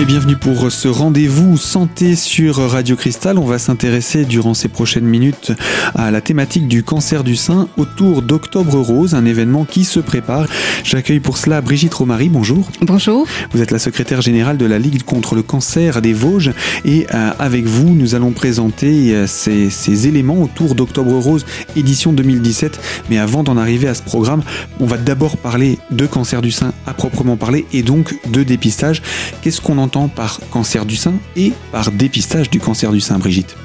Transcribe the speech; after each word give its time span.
Et 0.00 0.04
bienvenue 0.04 0.36
pour 0.36 0.70
ce 0.70 0.86
rendez-vous 0.86 1.56
santé 1.56 2.14
sur 2.14 2.58
Radio 2.58 2.94
Cristal. 2.94 3.36
On 3.36 3.44
va 3.44 3.58
s'intéresser 3.58 4.26
durant 4.26 4.54
ces 4.54 4.68
prochaines 4.68 5.04
minutes 5.04 5.50
à 5.96 6.12
la 6.12 6.20
thématique 6.20 6.68
du 6.68 6.84
cancer 6.84 7.24
du 7.24 7.34
sein 7.34 7.68
autour 7.76 8.22
d'Octobre 8.22 8.76
Rose, 8.76 9.16
un 9.16 9.24
événement 9.24 9.64
qui 9.64 9.82
se 9.82 9.98
prépare. 9.98 10.46
J'accueille 10.84 11.18
pour 11.18 11.36
cela 11.36 11.60
Brigitte 11.62 11.94
Romary. 11.94 12.28
Bonjour. 12.28 12.68
Bonjour. 12.80 13.26
Vous 13.50 13.60
êtes 13.60 13.72
la 13.72 13.80
secrétaire 13.80 14.20
générale 14.20 14.56
de 14.56 14.66
la 14.66 14.78
Ligue 14.78 15.02
contre 15.02 15.34
le 15.34 15.42
cancer 15.42 16.00
des 16.00 16.12
Vosges 16.12 16.52
et 16.84 17.08
euh, 17.12 17.32
avec 17.40 17.64
vous, 17.64 17.92
nous 17.92 18.14
allons 18.14 18.30
présenter 18.30 19.16
euh, 19.16 19.26
ces, 19.26 19.68
ces 19.68 20.06
éléments 20.06 20.40
autour 20.40 20.76
d'Octobre 20.76 21.18
Rose 21.18 21.44
édition 21.74 22.12
2017. 22.12 22.78
Mais 23.10 23.18
avant 23.18 23.42
d'en 23.42 23.56
arriver 23.56 23.88
à 23.88 23.94
ce 23.94 24.02
programme, 24.02 24.44
on 24.78 24.86
va 24.86 24.96
d'abord 24.96 25.38
parler 25.38 25.76
de 25.90 26.06
cancer 26.06 26.40
du 26.40 26.52
sein 26.52 26.72
à 26.86 26.94
proprement 26.94 27.36
parler 27.36 27.66
et 27.72 27.82
donc 27.82 28.14
de 28.30 28.44
dépistage. 28.44 29.02
Qu'est-ce 29.42 29.60
qu'on 29.60 29.87
par 30.14 30.40
cancer 30.50 30.84
du 30.84 30.96
sein 30.96 31.14
et 31.36 31.52
par 31.72 31.90
dépistage 31.90 32.50
du 32.50 32.60
cancer 32.60 32.92
du 32.92 33.00
sein, 33.00 33.18
Brigitte 33.18 33.56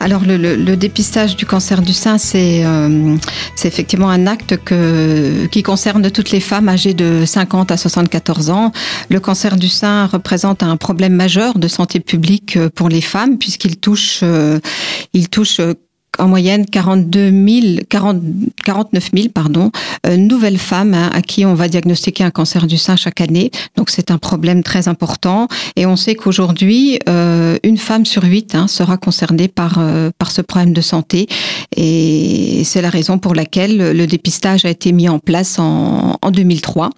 alors 0.00 0.22
le, 0.24 0.76
dépistage 0.76 1.36
du 1.36 1.46
cancer 1.46 1.82
du 1.82 1.92
sein, 1.92 2.18
c'est 2.18 2.64
euh, 2.64 3.16
effectivement 3.64 4.10
un 4.10 4.26
acte 4.26 4.56
qui 5.50 5.62
concerne 5.62 6.10
toutes 6.10 6.30
les 6.30 6.40
femmes 6.40 6.68
âgées 6.68 6.94
de 6.94 7.24
50 7.24 7.72
à 7.72 7.76
74 7.76 8.50
ans. 8.50 8.72
Le 9.08 9.20
cancer 9.20 9.56
du 9.56 9.68
sein 9.68 10.06
représente 10.06 10.62
un 10.62 10.76
problème 10.76 11.14
majeur 11.14 11.58
de 11.58 11.68
santé 11.68 12.00
publique 12.00 12.56
euh, 12.56 12.68
pour 12.68 12.88
les 12.88 13.00
femmes 13.00 13.38
puisqu'il 13.38 13.76
touche, 13.78 14.20
euh, 14.22 14.60
il 15.12 15.28
touche 15.28 15.60
en 16.18 16.28
moyenne 16.28 16.66
42 16.66 17.30
000, 17.30 17.76
40, 17.88 18.20
49 18.64 19.10
000 19.14 19.28
pardon, 19.28 19.70
euh, 20.06 20.16
nouvelles 20.16 20.58
femmes 20.58 20.94
hein, 20.94 21.10
à 21.12 21.22
qui 21.22 21.44
on 21.44 21.54
va 21.54 21.68
diagnostiquer 21.68 22.24
un 22.24 22.30
cancer 22.30 22.66
du 22.66 22.78
sein 22.78 22.96
chaque 22.96 23.20
année. 23.20 23.50
Donc 23.76 23.90
c'est 23.90 24.10
un 24.10 24.18
problème 24.18 24.62
très 24.62 24.88
important 24.88 25.48
et 25.76 25.86
on 25.86 25.96
sait 25.96 26.14
qu'aujourd'hui 26.14 26.98
euh, 27.08 27.58
une 27.62 27.78
femme 27.78 28.06
sur 28.06 28.24
huit 28.24 28.54
hein, 28.54 28.68
sera 28.68 28.96
concernée 28.96 29.48
par 29.48 29.76
euh, 29.78 30.10
par 30.18 30.30
ce 30.30 30.42
problème 30.42 30.72
de 30.72 30.80
santé 30.80 31.26
et 31.76 32.62
c'est 32.64 32.82
la 32.82 32.90
raison 32.90 33.18
pour 33.18 33.34
laquelle 33.34 33.76
le 33.92 34.06
dépistage 34.06 34.64
a 34.64 34.70
été 34.70 34.92
mis 34.92 35.08
en 35.08 35.18
place 35.18 35.58
en, 35.58 36.18
en 36.20 36.30
2003. 36.30 36.90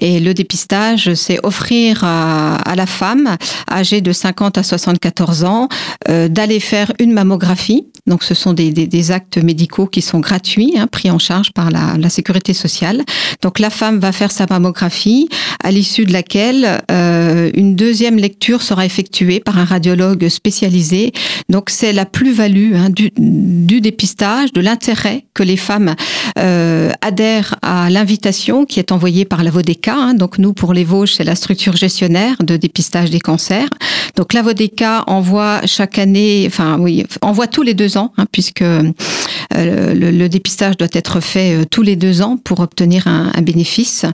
Et 0.00 0.20
le 0.20 0.34
dépistage, 0.34 1.14
c'est 1.14 1.38
offrir 1.44 2.04
à, 2.04 2.56
à, 2.56 2.74
la 2.74 2.86
femme 2.86 3.36
âgée 3.70 4.00
de 4.00 4.12
50 4.12 4.58
à 4.58 4.62
74 4.62 5.44
ans 5.44 5.68
d'aller 6.08 6.60
faire 6.60 6.92
une 6.98 7.12
mammographie. 7.12 7.86
Donc, 8.06 8.24
ce 8.24 8.34
sont 8.34 8.49
des, 8.52 9.10
actes 9.10 9.38
médicaux 9.38 9.86
qui 9.86 10.02
sont 10.02 10.20
gratuits, 10.20 10.74
hein, 10.76 10.86
pris 10.86 11.10
en 11.10 11.18
charge 11.18 11.52
par 11.52 11.70
la, 11.70 12.10
sécurité 12.10 12.54
sociale. 12.54 13.04
Donc, 13.40 13.58
la 13.58 13.70
femme 13.70 14.00
va 14.00 14.10
faire 14.10 14.32
sa 14.32 14.46
mammographie, 14.50 15.28
à 15.62 15.70
l'issue 15.70 16.04
de 16.04 16.12
laquelle 16.12 16.82
euh, 16.90 17.50
une 17.54 17.76
deuxième 17.76 18.16
lecture 18.16 18.62
sera 18.62 18.84
effectuée 18.84 19.38
par 19.38 19.58
un 19.58 19.64
radiologue 19.64 20.28
spécialisé. 20.28 21.12
Donc, 21.48 21.70
c'est 21.70 21.92
la 21.92 22.04
plus-value 22.04 22.74
hein, 22.74 22.90
du, 22.90 23.10
du, 23.16 23.80
dépistage, 23.80 24.52
de 24.52 24.60
l'intérêt 24.60 25.24
que 25.34 25.44
les 25.44 25.56
femmes 25.56 25.94
euh, 26.38 26.90
adhèrent 27.00 27.56
à 27.62 27.90
l'invitation 27.90 28.64
qui 28.64 28.80
est 28.80 28.90
envoyée 28.90 29.24
par 29.24 29.44
la 29.44 29.50
VODECA 29.50 30.00
Hein. 30.00 30.14
Donc 30.14 30.38
nous, 30.38 30.52
pour 30.52 30.72
les 30.72 30.84
Vosges, 30.84 31.14
c'est 31.14 31.24
la 31.24 31.34
structure 31.34 31.76
gestionnaire 31.76 32.36
de 32.40 32.56
dépistage 32.56 33.10
des 33.10 33.20
cancers. 33.20 33.68
Donc 34.16 34.32
la 34.32 34.42
VODECA 34.42 35.04
envoie 35.06 35.60
chaque 35.66 35.98
année, 35.98 36.44
enfin 36.46 36.78
oui, 36.78 37.04
envoie 37.22 37.46
tous 37.46 37.62
les 37.62 37.74
deux 37.74 37.96
ans, 37.96 38.12
hein, 38.16 38.26
puisque 38.40 38.62
euh, 38.62 39.94
le, 39.94 40.10
le, 40.10 40.28
dépistage 40.30 40.78
doit 40.78 40.88
être 40.94 41.20
fait 41.20 41.52
euh, 41.52 41.64
tous 41.70 41.82
les 41.82 41.94
deux 41.94 42.22
ans 42.22 42.38
pour 42.38 42.60
obtenir 42.60 43.06
un, 43.06 43.30
un 43.34 43.42
bénéfice 43.42 44.06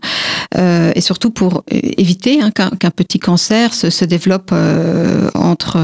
euh, 0.56 0.90
et 0.96 1.00
surtout 1.00 1.30
pour 1.30 1.62
éviter 1.70 2.40
hein, 2.40 2.50
qu'un 2.50 2.70
qu 2.70 2.90
petit 2.90 3.20
cancer 3.20 3.72
se, 3.72 3.88
se 3.88 4.04
développe 4.04 4.52
entre 5.34 5.78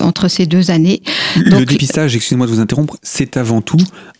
entre 0.00 0.28
ces 0.28 0.46
deux 0.46 0.70
années. 0.70 1.02
Donc, 1.36 1.60
le 1.60 1.66
dépistage, 1.66 2.14
excusez-moi 2.14 2.46
de 2.46 2.52
vous 2.52 2.60
interrompre, 2.60 2.96
c'est 3.02 3.36
avant 3.36 3.62
tout 3.62 3.78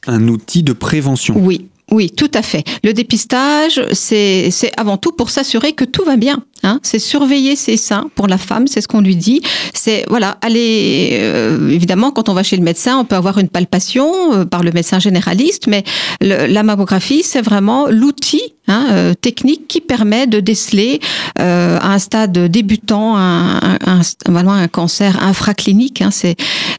un 0.08 0.26
outil 0.26 0.64
de 0.64 0.72
prévention. 0.72 1.34
Oui, 1.38 1.66
oui, 1.90 2.10
tout 2.10 2.30
à 2.34 2.42
fait. 2.42 2.64
Le 2.82 2.92
dépistage, 2.92 3.80
c'est 3.92 4.50
avant 4.76 4.96
tout 4.96 5.12
pour 5.12 5.30
s'assurer 5.30 5.72
que 5.72 5.84
tout 5.84 6.04
va 6.04 6.16
bien. 6.16 6.42
Hein, 6.64 6.80
c'est 6.82 6.98
surveiller 6.98 7.54
ses 7.54 7.76
seins 7.76 8.10
pour 8.16 8.26
la 8.26 8.36
femme, 8.36 8.66
c'est 8.66 8.80
ce 8.80 8.88
qu'on 8.88 9.00
lui 9.00 9.14
dit. 9.14 9.42
C'est 9.74 10.04
voilà, 10.08 10.38
aller 10.42 11.10
euh, 11.12 11.70
évidemment 11.70 12.10
quand 12.10 12.28
on 12.28 12.34
va 12.34 12.42
chez 12.42 12.56
le 12.56 12.64
médecin, 12.64 12.98
on 12.98 13.04
peut 13.04 13.14
avoir 13.14 13.38
une 13.38 13.48
palpation 13.48 14.34
euh, 14.34 14.44
par 14.44 14.64
le 14.64 14.72
médecin 14.72 14.98
généraliste, 14.98 15.68
mais 15.68 15.84
le, 16.20 16.46
la 16.46 16.62
mammographie 16.64 17.22
c'est 17.22 17.42
vraiment 17.42 17.86
l'outil 17.88 18.42
hein, 18.66 18.86
euh, 18.90 19.14
technique 19.14 19.68
qui 19.68 19.80
permet 19.80 20.26
de 20.26 20.40
déceler 20.40 21.00
euh, 21.38 21.78
à 21.80 21.94
un 21.94 21.98
stade 22.00 22.36
débutant 22.36 23.16
un, 23.16 23.58
un, 23.86 24.00
un, 24.26 24.48
un 24.48 24.68
cancer 24.68 25.22
infraclinique. 25.22 26.02
Hein, 26.02 26.10
c'est 26.10 26.36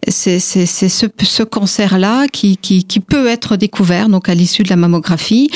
c'est 0.08 0.40
ce, 0.40 1.06
ce 1.22 1.44
cancer 1.44 2.00
là 2.00 2.28
qui, 2.28 2.58
qui 2.58 2.84
qui 2.84 3.00
peut 3.00 3.28
être 3.28 3.56
découvert 3.56 4.10
donc 4.10 4.28
à 4.28 4.36
l'issue 4.36 4.64
de 4.64 4.70
la 4.70 4.76
mammographie. 4.76 5.50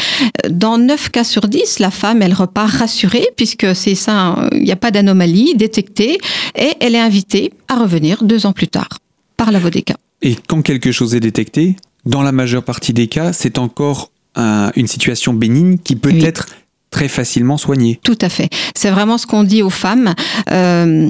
Dans 0.50 0.78
9 0.78 1.10
cas 1.10 1.24
sur 1.24 1.48
10, 1.48 1.80
la 1.80 1.92
femme 1.92 2.22
elle 2.22 2.34
repart 2.34 2.72
rassurée 2.72 3.28
puisque 3.36 3.76
c'est 3.76 3.96
ça 4.14 4.50
il 4.54 4.64
n'y 4.64 4.72
a 4.72 4.76
pas 4.76 4.92
d'anomalie 4.92 5.56
détectée 5.56 6.18
et 6.56 6.74
elle 6.80 6.96
est 6.96 7.00
invitée 7.00 7.54
à 7.68 7.76
revenir 7.76 8.24
deux 8.24 8.46
ans 8.46 8.54
plus 8.54 8.68
tard 8.68 9.00
par 9.38 9.52
la 9.52 9.60
VODECA. 9.60 9.96
Et 10.22 10.36
quand 10.48 10.62
quelque 10.62 10.92
chose 10.92 11.16
est 11.16 11.20
détecté, 11.20 11.76
dans 12.06 12.22
la 12.22 12.32
majeure 12.32 12.64
partie 12.64 12.94
des 12.94 13.08
cas, 13.08 13.34
c'est 13.34 13.58
encore 13.58 14.12
un, 14.36 14.72
une 14.76 14.88
situation 14.88 15.34
bénigne 15.34 15.78
qui 15.78 15.96
peut 15.96 16.12
oui. 16.12 16.24
être 16.24 16.48
très 16.92 17.08
facilement 17.08 17.58
soignée. 17.58 18.00
Tout 18.04 18.18
à 18.22 18.30
fait. 18.30 18.50
C'est 18.76 18.92
vraiment 18.92 19.18
ce 19.18 19.26
qu'on 19.26 19.44
dit 19.44 19.64
aux 19.64 19.72
femmes. 19.72 20.14
Euh, 20.52 21.10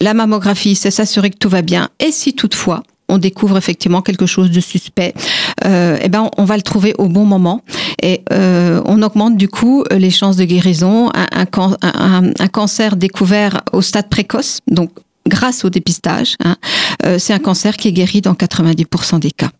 la 0.00 0.14
mammographie, 0.14 0.76
c'est 0.76 0.92
s'assurer 0.92 1.30
que 1.30 1.36
tout 1.36 1.48
va 1.48 1.62
bien. 1.62 1.90
Et 1.98 2.12
si 2.12 2.34
toutefois, 2.34 2.84
on 3.10 3.18
découvre 3.18 3.58
effectivement 3.58 4.02
quelque 4.02 4.26
chose 4.26 4.50
de 4.50 4.60
suspect, 4.60 5.12
euh, 5.64 5.98
eh 6.02 6.08
ben 6.08 6.30
on 6.38 6.44
va 6.44 6.56
le 6.56 6.62
trouver 6.62 6.94
au 6.98 7.08
bon 7.08 7.24
moment 7.24 7.62
et 8.02 8.22
euh, 8.32 8.80
on 8.86 9.02
augmente 9.02 9.36
du 9.36 9.48
coup 9.48 9.84
les 9.90 10.10
chances 10.10 10.36
de 10.36 10.44
guérison. 10.44 11.10
Un, 11.12 11.46
cancer 12.52 12.96
découvert 12.96 13.62
au 13.72 13.82
stade 13.82 14.08
précoce, 14.08 14.60
donc 14.66 14.90
grâce 15.26 15.64
au 15.64 15.70
dépistage, 15.70 16.36
hein, 16.44 16.56
euh, 17.04 17.18
c'est 17.18 17.32
un 17.32 17.38
cancer 17.38 17.76
qui 17.76 17.88
est 17.88 17.92
guéri 17.92 18.20
dans 18.20 18.34
90% 18.34 19.20
des 19.20 19.30
cas. 19.30 19.50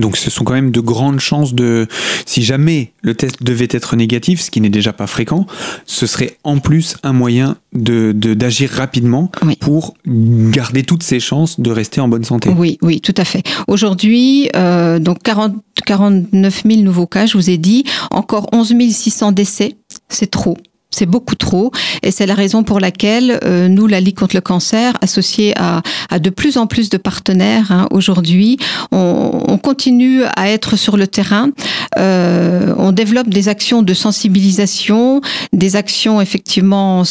Donc 0.00 0.16
ce 0.16 0.30
sont 0.30 0.44
quand 0.44 0.54
même 0.54 0.70
de 0.70 0.80
grandes 0.80 1.20
chances 1.20 1.54
de, 1.54 1.86
si 2.26 2.42
jamais 2.42 2.92
le 3.02 3.14
test 3.14 3.42
devait 3.42 3.68
être 3.70 3.96
négatif, 3.96 4.40
ce 4.40 4.50
qui 4.50 4.60
n'est 4.60 4.70
déjà 4.70 4.92
pas 4.92 5.06
fréquent, 5.06 5.46
ce 5.86 6.06
serait 6.06 6.38
en 6.44 6.58
plus 6.58 6.96
un 7.02 7.12
moyen 7.12 7.56
de 7.72 8.12
d'agir 8.12 8.70
rapidement 8.70 9.30
oui. 9.46 9.56
pour 9.60 9.94
garder 10.06 10.82
toutes 10.82 11.02
ses 11.02 11.20
chances 11.20 11.60
de 11.60 11.70
rester 11.70 12.00
en 12.00 12.08
bonne 12.08 12.24
santé. 12.24 12.50
Oui, 12.50 12.78
oui, 12.82 13.00
tout 13.00 13.14
à 13.16 13.24
fait. 13.24 13.42
Aujourd'hui, 13.68 14.48
euh, 14.56 14.98
donc 14.98 15.22
40, 15.22 15.54
49 15.86 16.62
000 16.66 16.82
nouveaux 16.82 17.06
cas, 17.06 17.26
je 17.26 17.36
vous 17.36 17.50
ai 17.50 17.58
dit, 17.58 17.84
encore 18.10 18.48
11 18.52 18.74
600 18.90 19.32
décès, 19.32 19.76
c'est 20.08 20.30
trop. 20.30 20.56
C'est 20.90 21.06
beaucoup 21.06 21.36
trop 21.36 21.70
et 22.02 22.10
c'est 22.10 22.26
la 22.26 22.34
raison 22.34 22.64
pour 22.64 22.80
laquelle 22.80 23.38
euh, 23.44 23.68
nous, 23.68 23.86
la 23.86 24.00
Ligue 24.00 24.16
contre 24.16 24.34
le 24.34 24.40
cancer, 24.40 24.94
associée 25.02 25.52
à, 25.56 25.82
à 26.10 26.18
de 26.18 26.30
plus 26.30 26.56
en 26.56 26.66
plus 26.66 26.90
de 26.90 26.96
partenaires 26.96 27.70
hein, 27.70 27.86
aujourd'hui, 27.92 28.58
on, 28.90 29.44
on, 29.46 29.58
continue 29.58 30.22
à 30.36 30.48
être 30.48 30.76
sur 30.76 30.96
le 30.96 31.06
terrain. 31.06 31.50
Euh, 31.98 32.74
on 32.76 32.92
développe 32.92 33.28
des 33.28 33.48
actions 33.48 33.82
de 33.82 33.94
sensibilisation, 33.94 35.20
des 35.52 35.76
actions 35.76 36.20
effectivement 36.20 37.04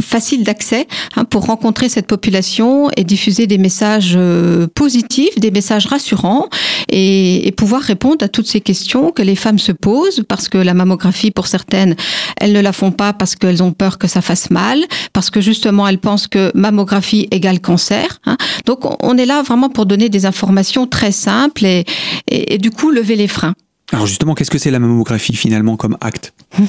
faciles 0.00 0.44
d'accès 0.44 0.86
hein, 1.16 1.24
pour 1.24 1.46
rencontrer 1.46 1.88
cette 1.88 2.06
population 2.06 2.90
et 2.96 3.04
diffuser 3.04 3.46
des 3.46 3.58
messages 3.58 4.14
euh, 4.16 4.66
positifs, 4.74 5.38
des 5.38 5.50
messages 5.50 5.86
rassurants 5.86 6.48
et, 6.88 7.48
et 7.48 7.52
pouvoir 7.52 7.82
répondre 7.82 8.24
à 8.24 8.28
toutes 8.28 8.46
ces 8.46 8.60
questions 8.60 9.10
que 9.10 9.22
les 9.22 9.36
femmes 9.36 9.58
se 9.58 9.72
posent 9.72 10.22
parce 10.28 10.48
que 10.48 10.58
la 10.58 10.74
mammographie, 10.74 11.30
pour 11.30 11.46
certaines, 11.46 11.96
elles 12.40 12.52
ne 12.52 12.60
la 12.60 12.72
font 12.72 12.91
pas 12.92 13.12
parce 13.12 13.36
qu'elles 13.36 13.62
ont 13.62 13.72
peur 13.72 13.98
que 13.98 14.06
ça 14.06 14.22
fasse 14.22 14.50
mal, 14.50 14.80
parce 15.12 15.30
que 15.30 15.40
justement 15.40 15.86
elles 15.88 15.98
pensent 15.98 16.28
que 16.28 16.52
mammographie 16.54 17.28
égale 17.30 17.60
cancer. 17.60 18.20
Hein. 18.26 18.36
Donc 18.66 18.80
on 19.02 19.16
est 19.16 19.26
là 19.26 19.42
vraiment 19.42 19.68
pour 19.68 19.86
donner 19.86 20.08
des 20.08 20.26
informations 20.26 20.86
très 20.86 21.12
simples 21.12 21.64
et, 21.64 21.84
et, 22.28 22.54
et 22.54 22.58
du 22.58 22.70
coup 22.70 22.90
lever 22.90 23.16
les 23.16 23.28
freins. 23.28 23.54
Alors 23.92 24.06
justement, 24.06 24.34
qu'est-ce 24.34 24.50
que 24.50 24.58
c'est 24.58 24.70
la 24.70 24.78
mammographie 24.78 25.34
finalement 25.36 25.76
comme 25.76 25.96
acte? 26.00 26.32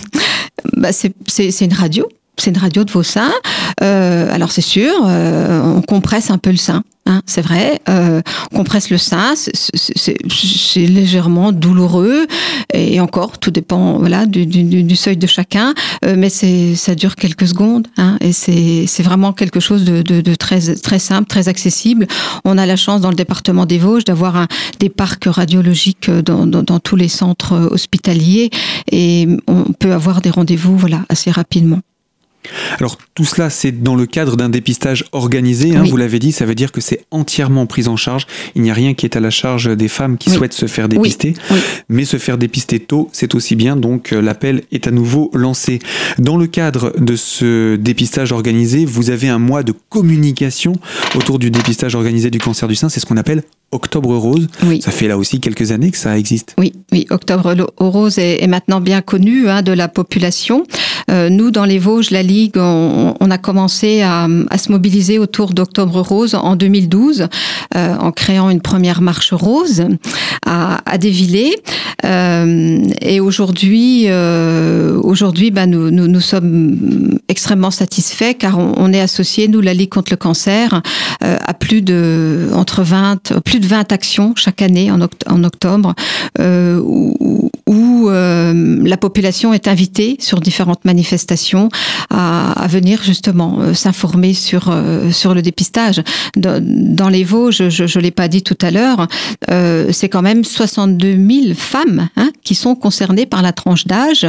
Bah 0.78 0.92
C'est 0.92 1.62
une 1.62 1.74
radio. 1.74 2.08
C'est 2.38 2.51
une 2.51 2.57
radio 2.57 2.83
de 2.83 2.91
vos 2.91 3.03
seins. 3.03 3.31
Euh, 3.81 4.33
alors 4.33 4.51
c'est 4.51 4.62
sûr, 4.62 4.91
euh, 5.06 5.62
on 5.62 5.81
compresse 5.81 6.30
un 6.31 6.38
peu 6.38 6.51
le 6.51 6.57
sein. 6.57 6.83
Hein, 7.06 7.21
c'est 7.25 7.41
vrai, 7.41 7.81
euh, 7.89 8.21
on 8.53 8.57
compresse 8.59 8.89
le 8.89 8.97
sein, 8.97 9.33
c'est 9.35 10.88
légèrement 10.88 11.51
douloureux 11.51 12.27
et 12.74 13.01
encore, 13.01 13.39
tout 13.39 13.51
dépend 13.51 13.97
voilà 13.97 14.25
du, 14.25 14.45
du, 14.45 14.83
du 14.83 14.95
seuil 14.95 15.18
de 15.18 15.27
chacun, 15.27 15.74
euh, 16.06 16.15
mais 16.18 16.30
c'est 16.30 16.75
ça 16.75 16.95
dure 16.95 17.18
quelques 17.18 17.50
secondes 17.50 17.88
hein, 17.97 18.18
et 18.21 18.31
c'est 18.31 19.03
vraiment 19.03 19.33
quelque 19.33 19.59
chose 19.59 19.83
de, 19.83 20.01
de, 20.01 20.21
de, 20.21 20.35
très 20.35 20.62
très 20.75 21.00
simple, 21.00 21.27
très 21.27 21.50
accessible. 21.50 22.07
On 22.45 22.57
a 22.57 22.65
la 22.65 22.77
chance 22.77 23.01
dans 23.01 23.09
le 23.09 23.15
département 23.15 23.65
des 23.65 23.80
Vosges 23.80 24.06
d'avoir 24.06 24.47
des 24.80 24.89
parcs 24.89 25.25
radiologiques 25.25 26.09
dans, 26.09 26.47
dans, 26.47 26.63
dans 26.63 26.80
tous 26.80 26.95
les 26.95 27.09
centres 27.09 27.68
hospitaliers 27.69 28.50
et 28.94 29.27
on 29.47 29.74
peut 29.77 29.91
avoir 29.91 30.21
des 30.21 30.30
rendez-vous 30.30 30.77
voilà 30.77 31.01
assez 31.09 31.31
rapidement. 31.31 31.81
Alors 32.80 32.98
tout 33.16 33.25
cela, 33.25 33.50
c'est 33.50 33.84
dans 33.84 33.95
le 33.95 34.06
cadre 34.06 34.36
d'un 34.36 34.50
dépistage 34.50 35.06
organisé, 35.12 35.75
hein, 35.75 35.84
vous 35.84 35.98
l'avez 35.98 36.19
dit, 36.19 36.31
ça 36.31 36.45
veut 36.45 36.56
dire 36.56 36.72
que 36.72 36.81
c'est 36.81 37.06
entièrement 37.12 37.66
pris 37.66 37.88
en 37.88 37.95
charge. 37.95 38.28
Il 38.56 38.62
n'y 38.62 38.72
a 38.72 38.74
rien 38.74 38.94
qui 38.94 39.06
est 39.06 39.16
à 39.16 39.19
la 39.19 39.30
charge 39.30 39.75
des 39.75 39.88
femmes 39.88 40.18
qui 40.18 40.30
souhaitent 40.30 40.54
se 40.54 40.66
faire 40.66 40.90
dépister, 40.90 41.34
mais 41.90 42.06
se 42.06 42.18
faire 42.18 42.38
dépister 42.38 42.80
tôt, 42.80 43.10
c'est 43.12 43.36
aussi 43.36 43.56
bien, 43.56 43.75
donc 43.75 44.13
euh, 44.13 44.22
l'appel 44.22 44.63
est 44.72 44.88
à 44.88 44.92
nouveau 44.92 45.31
lancé. 45.34 45.80
Dans 46.18 46.38
le 46.38 46.48
cadre 46.48 46.94
de 47.00 47.16
ce 47.16 47.75
dépistage 47.75 48.31
organisé, 48.31 48.86
vous 48.86 49.10
avez 49.10 49.30
un 49.30 49.40
mois 49.40 49.63
de 49.63 49.74
communication 49.90 50.74
autour 51.16 51.40
du 51.40 51.51
dépistage 51.51 51.95
organisé 51.95 52.30
du 52.30 52.40
cancer 52.40 52.68
du 52.68 52.75
sein, 52.75 52.90
c'est 52.90 53.00
ce 53.00 53.06
qu'on 53.06 53.18
appelle 53.18 53.44
Octobre 53.74 54.16
Rose. 54.16 54.48
Oui. 54.63 54.81
Ça 54.81 54.92
fait 54.92 55.07
là 55.07 55.18
aussi 55.18 55.40
quelques 55.40 55.72
années 55.72 55.92
que 55.92 55.98
ça 55.98 56.18
existe. 56.18 56.54
Oui, 56.57 56.74
oui. 56.92 57.07
Octobre 57.10 57.56
Rose 57.78 58.19
est, 58.19 58.45
maintenant 58.48 58.80
bien 58.80 59.01
connu 59.01 59.50
hein, 59.50 59.62
de 59.62 59.72
la 59.72 59.88
population. 59.88 60.66
Euh, 61.12 61.30
nous, 61.30 61.52
dans 61.52 61.66
les 61.66 61.80
Vosges, 61.80 62.12
la 62.12 62.24
Ligue, 62.24 62.58
on, 62.58 63.32
a 63.32 63.38
commencé 63.38 64.02
à, 64.02 64.28
se 64.58 64.72
mobiliser 64.72 65.20
autour 65.20 65.54
d'Octobre 65.54 66.02
Rose 66.02 66.36
en 66.36 66.56
2012, 66.56 67.28
euh, 67.76 67.96
en 67.98 68.12
créant 68.12 68.50
une 68.50 68.62
première 68.62 69.02
marche 69.02 69.34
rose 69.34 69.84
à, 70.46 70.82
à. 70.86 70.98
Euh, 72.06 72.84
et 73.02 73.20
aujourd'hui, 73.20 74.08
aujourd'hui, 75.04 75.52
bah, 75.52 75.66
nous, 75.66 76.22
sommes 76.22 77.20
extrêmement 77.28 77.72
satisfaits 77.72 78.34
car 78.38 78.58
on, 78.58 78.94
est 78.94 79.02
associé, 79.02 79.48
nous, 79.48 79.62
la 79.62 79.74
Ligue 79.74 79.90
contre 79.90 80.12
le 80.12 80.18
cancer, 80.18 80.82
à 81.22 81.54
plus 81.54 81.82
de 81.82 82.50
entre 82.54 82.84
20, 82.84 83.42
plus 83.42 83.60
de 83.60 83.68
20 83.68 83.92
actions 83.92 84.34
chaque 84.36 84.62
année 84.62 84.92
en, 84.92 85.44
octobre 85.44 85.94
euh, 87.69 88.80
la 88.83 88.98
population 88.98 89.54
est 89.54 89.68
invitée 89.68 90.18
sur 90.19 90.39
différentes 90.42 90.86
manifestations 90.86 91.69
à, 92.10 92.68
venir 92.69 93.01
justement 93.04 93.60
euh, 93.60 93.74
s'informer 93.74 94.33
sur 94.33 94.74
sur 95.12 95.33
le 95.33 95.42
dépistage. 95.42 96.01
Dans, 96.36 97.10
les 97.10 97.24
Vosges, 97.24 97.69
je 97.69 97.83
ne 97.83 98.04
l'ai 98.04 98.12
pas 98.12 98.27
dit 98.27 98.42
tout 98.42 98.57
à 98.62 98.71
l'heure, 98.71 99.07
c'est 99.92 100.10
quand 100.10 100.21
même 100.21 100.44
62 100.44 101.15
000 101.15 101.54
femmes 101.56 102.10
hein, 102.15 102.31
qui 102.44 102.56
sont 102.56 102.75
concernées 102.75 103.25
par 103.25 103.42
la 103.42 103.51
tranche 103.51 103.86
d'âge 103.86 104.25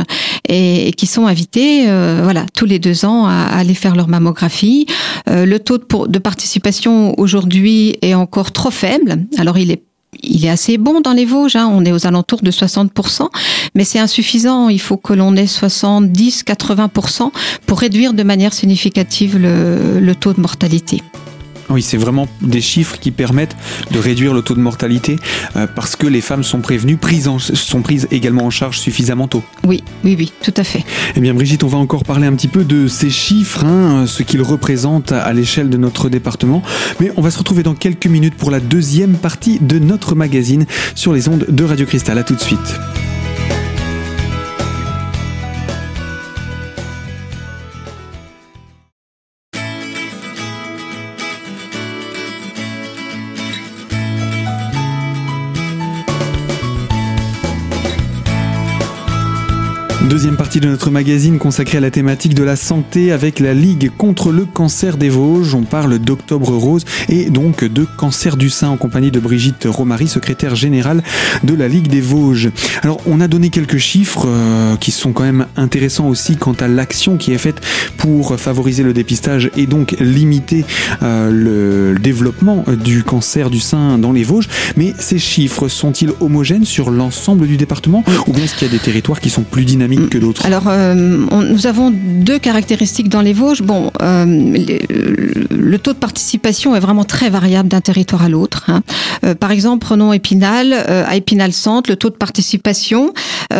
et, 0.48 0.92
qui 0.96 1.06
sont 1.06 1.26
invitées 1.26 1.84
voilà 2.22 2.46
tous 2.54 2.66
les 2.66 2.78
deux 2.78 3.04
ans 3.04 3.26
à, 3.26 3.44
aller 3.52 3.74
faire 3.74 3.94
leur 3.94 4.08
mammographie. 4.08 4.86
le 5.26 5.58
taux 5.58 5.78
de, 5.78 6.06
de 6.08 6.18
participation 6.18 7.18
aujourd'hui 7.18 7.96
est 8.02 8.14
encore 8.14 8.52
trop 8.52 8.70
faible 8.70 9.18
alors 9.38 9.58
il 9.58 9.70
est 9.70 9.82
il 10.22 10.44
est 10.44 10.50
assez 10.50 10.78
bon 10.78 11.00
dans 11.00 11.12
les 11.12 11.24
Vosges, 11.24 11.56
hein. 11.56 11.70
on 11.72 11.84
est 11.84 11.92
aux 11.92 12.06
alentours 12.06 12.42
de 12.42 12.50
60%, 12.50 13.28
mais 13.74 13.84
c'est 13.84 13.98
insuffisant, 13.98 14.68
il 14.68 14.80
faut 14.80 14.96
que 14.96 15.12
l'on 15.12 15.36
ait 15.36 15.44
70-80% 15.44 17.30
pour 17.66 17.80
réduire 17.80 18.14
de 18.14 18.22
manière 18.22 18.52
significative 18.52 19.38
le 19.38 20.12
taux 20.14 20.32
de 20.32 20.40
mortalité. 20.40 21.02
Oui, 21.70 21.82
c'est 21.82 21.96
vraiment 21.96 22.28
des 22.42 22.60
chiffres 22.60 22.98
qui 22.98 23.10
permettent 23.10 23.56
de 23.90 23.98
réduire 23.98 24.34
le 24.34 24.42
taux 24.42 24.54
de 24.54 24.60
mortalité 24.60 25.16
euh, 25.56 25.66
parce 25.66 25.96
que 25.96 26.06
les 26.06 26.20
femmes 26.20 26.44
sont 26.44 26.60
prévenues, 26.60 26.96
prises 26.96 27.30
sont 27.38 27.82
prises 27.82 28.06
également 28.10 28.44
en 28.44 28.50
charge 28.50 28.78
suffisamment 28.78 29.28
tôt. 29.28 29.42
Oui, 29.66 29.82
oui, 30.04 30.14
oui, 30.18 30.32
tout 30.42 30.54
à 30.56 30.64
fait. 30.64 30.84
Eh 31.16 31.20
bien, 31.20 31.34
Brigitte, 31.34 31.64
on 31.64 31.68
va 31.68 31.78
encore 31.78 32.04
parler 32.04 32.26
un 32.26 32.34
petit 32.34 32.48
peu 32.48 32.64
de 32.64 32.86
ces 32.88 33.10
chiffres, 33.10 33.64
hein, 33.64 34.04
ce 34.06 34.22
qu'ils 34.22 34.42
représentent 34.42 35.12
à 35.12 35.32
l'échelle 35.32 35.70
de 35.70 35.76
notre 35.76 36.08
département. 36.08 36.62
Mais 37.00 37.10
on 37.16 37.22
va 37.22 37.30
se 37.30 37.38
retrouver 37.38 37.62
dans 37.62 37.74
quelques 37.74 38.06
minutes 38.06 38.34
pour 38.34 38.50
la 38.50 38.60
deuxième 38.60 39.14
partie 39.14 39.58
de 39.60 39.78
notre 39.78 40.14
magazine 40.14 40.66
sur 40.94 41.12
les 41.12 41.28
ondes 41.28 41.46
de 41.48 41.64
Radio 41.64 41.86
Cristal. 41.86 42.18
À 42.18 42.22
tout 42.22 42.34
de 42.34 42.40
suite. 42.40 43.13
Deuxième 60.08 60.36
partie 60.36 60.60
de 60.60 60.68
notre 60.68 60.90
magazine 60.90 61.38
consacrée 61.38 61.78
à 61.78 61.80
la 61.80 61.90
thématique 61.90 62.34
de 62.34 62.42
la 62.42 62.56
santé 62.56 63.10
avec 63.10 63.40
la 63.40 63.54
Ligue 63.54 63.90
contre 63.96 64.32
le 64.32 64.44
cancer 64.44 64.98
des 64.98 65.08
Vosges. 65.08 65.54
On 65.54 65.62
parle 65.62 65.98
d'Octobre 65.98 66.50
Rose 66.50 66.84
et 67.08 67.30
donc 67.30 67.64
de 67.64 67.86
cancer 67.96 68.36
du 68.36 68.50
sein 68.50 68.68
en 68.68 68.76
compagnie 68.76 69.10
de 69.10 69.18
Brigitte 69.18 69.66
Romary, 69.66 70.06
secrétaire 70.06 70.56
générale 70.56 71.02
de 71.42 71.54
la 71.54 71.68
Ligue 71.68 71.88
des 71.88 72.02
Vosges. 72.02 72.50
Alors 72.82 73.00
on 73.06 73.18
a 73.22 73.28
donné 73.28 73.48
quelques 73.48 73.78
chiffres 73.78 74.26
euh, 74.26 74.76
qui 74.76 74.90
sont 74.90 75.12
quand 75.12 75.22
même 75.22 75.46
intéressants 75.56 76.08
aussi 76.08 76.36
quant 76.36 76.52
à 76.52 76.68
l'action 76.68 77.16
qui 77.16 77.32
est 77.32 77.38
faite 77.38 77.62
pour 77.96 78.38
favoriser 78.38 78.82
le 78.82 78.92
dépistage 78.92 79.50
et 79.56 79.66
donc 79.66 79.96
limiter 80.00 80.66
euh, 81.02 81.30
le 81.30 81.98
développement 81.98 82.66
du 82.84 83.04
cancer 83.04 83.48
du 83.48 83.58
sein 83.58 83.96
dans 83.96 84.12
les 84.12 84.22
Vosges. 84.22 84.50
Mais 84.76 84.92
ces 84.98 85.18
chiffres 85.18 85.68
sont-ils 85.68 86.12
homogènes 86.20 86.66
sur 86.66 86.90
l'ensemble 86.90 87.46
du 87.46 87.56
département 87.56 88.04
ou 88.26 88.34
bien 88.34 88.44
est-ce 88.44 88.54
qu'il 88.54 88.68
y 88.68 88.70
a 88.70 88.72
des 88.72 88.84
territoires 88.84 89.20
qui 89.20 89.30
sont 89.30 89.44
plus 89.44 89.64
dynamiques 89.64 89.94
que 90.08 90.18
d'autres 90.18 90.46
Alors, 90.46 90.64
euh, 90.68 90.94
nous 90.94 91.66
avons 91.66 91.92
deux 91.92 92.38
caractéristiques 92.38 93.08
dans 93.08 93.20
les 93.20 93.32
Vosges. 93.32 93.62
Bon, 93.62 93.90
euh, 94.02 94.24
le 95.50 95.78
taux 95.78 95.92
de 95.92 95.98
participation 95.98 96.74
est 96.76 96.80
vraiment 96.80 97.04
très 97.04 97.30
variable 97.30 97.68
d'un 97.68 97.80
territoire 97.80 98.22
à 98.22 98.28
l'autre. 98.28 98.64
Hein. 98.68 98.82
Euh, 99.24 99.34
par 99.34 99.50
exemple, 99.50 99.84
prenons 99.84 100.12
Épinal. 100.12 100.72
à 100.72 101.16
Épinal 101.16 101.52
Centre, 101.52 101.90
le 101.90 101.96
taux 101.96 102.10
de 102.10 102.16
participation 102.16 103.12
est 103.50 103.56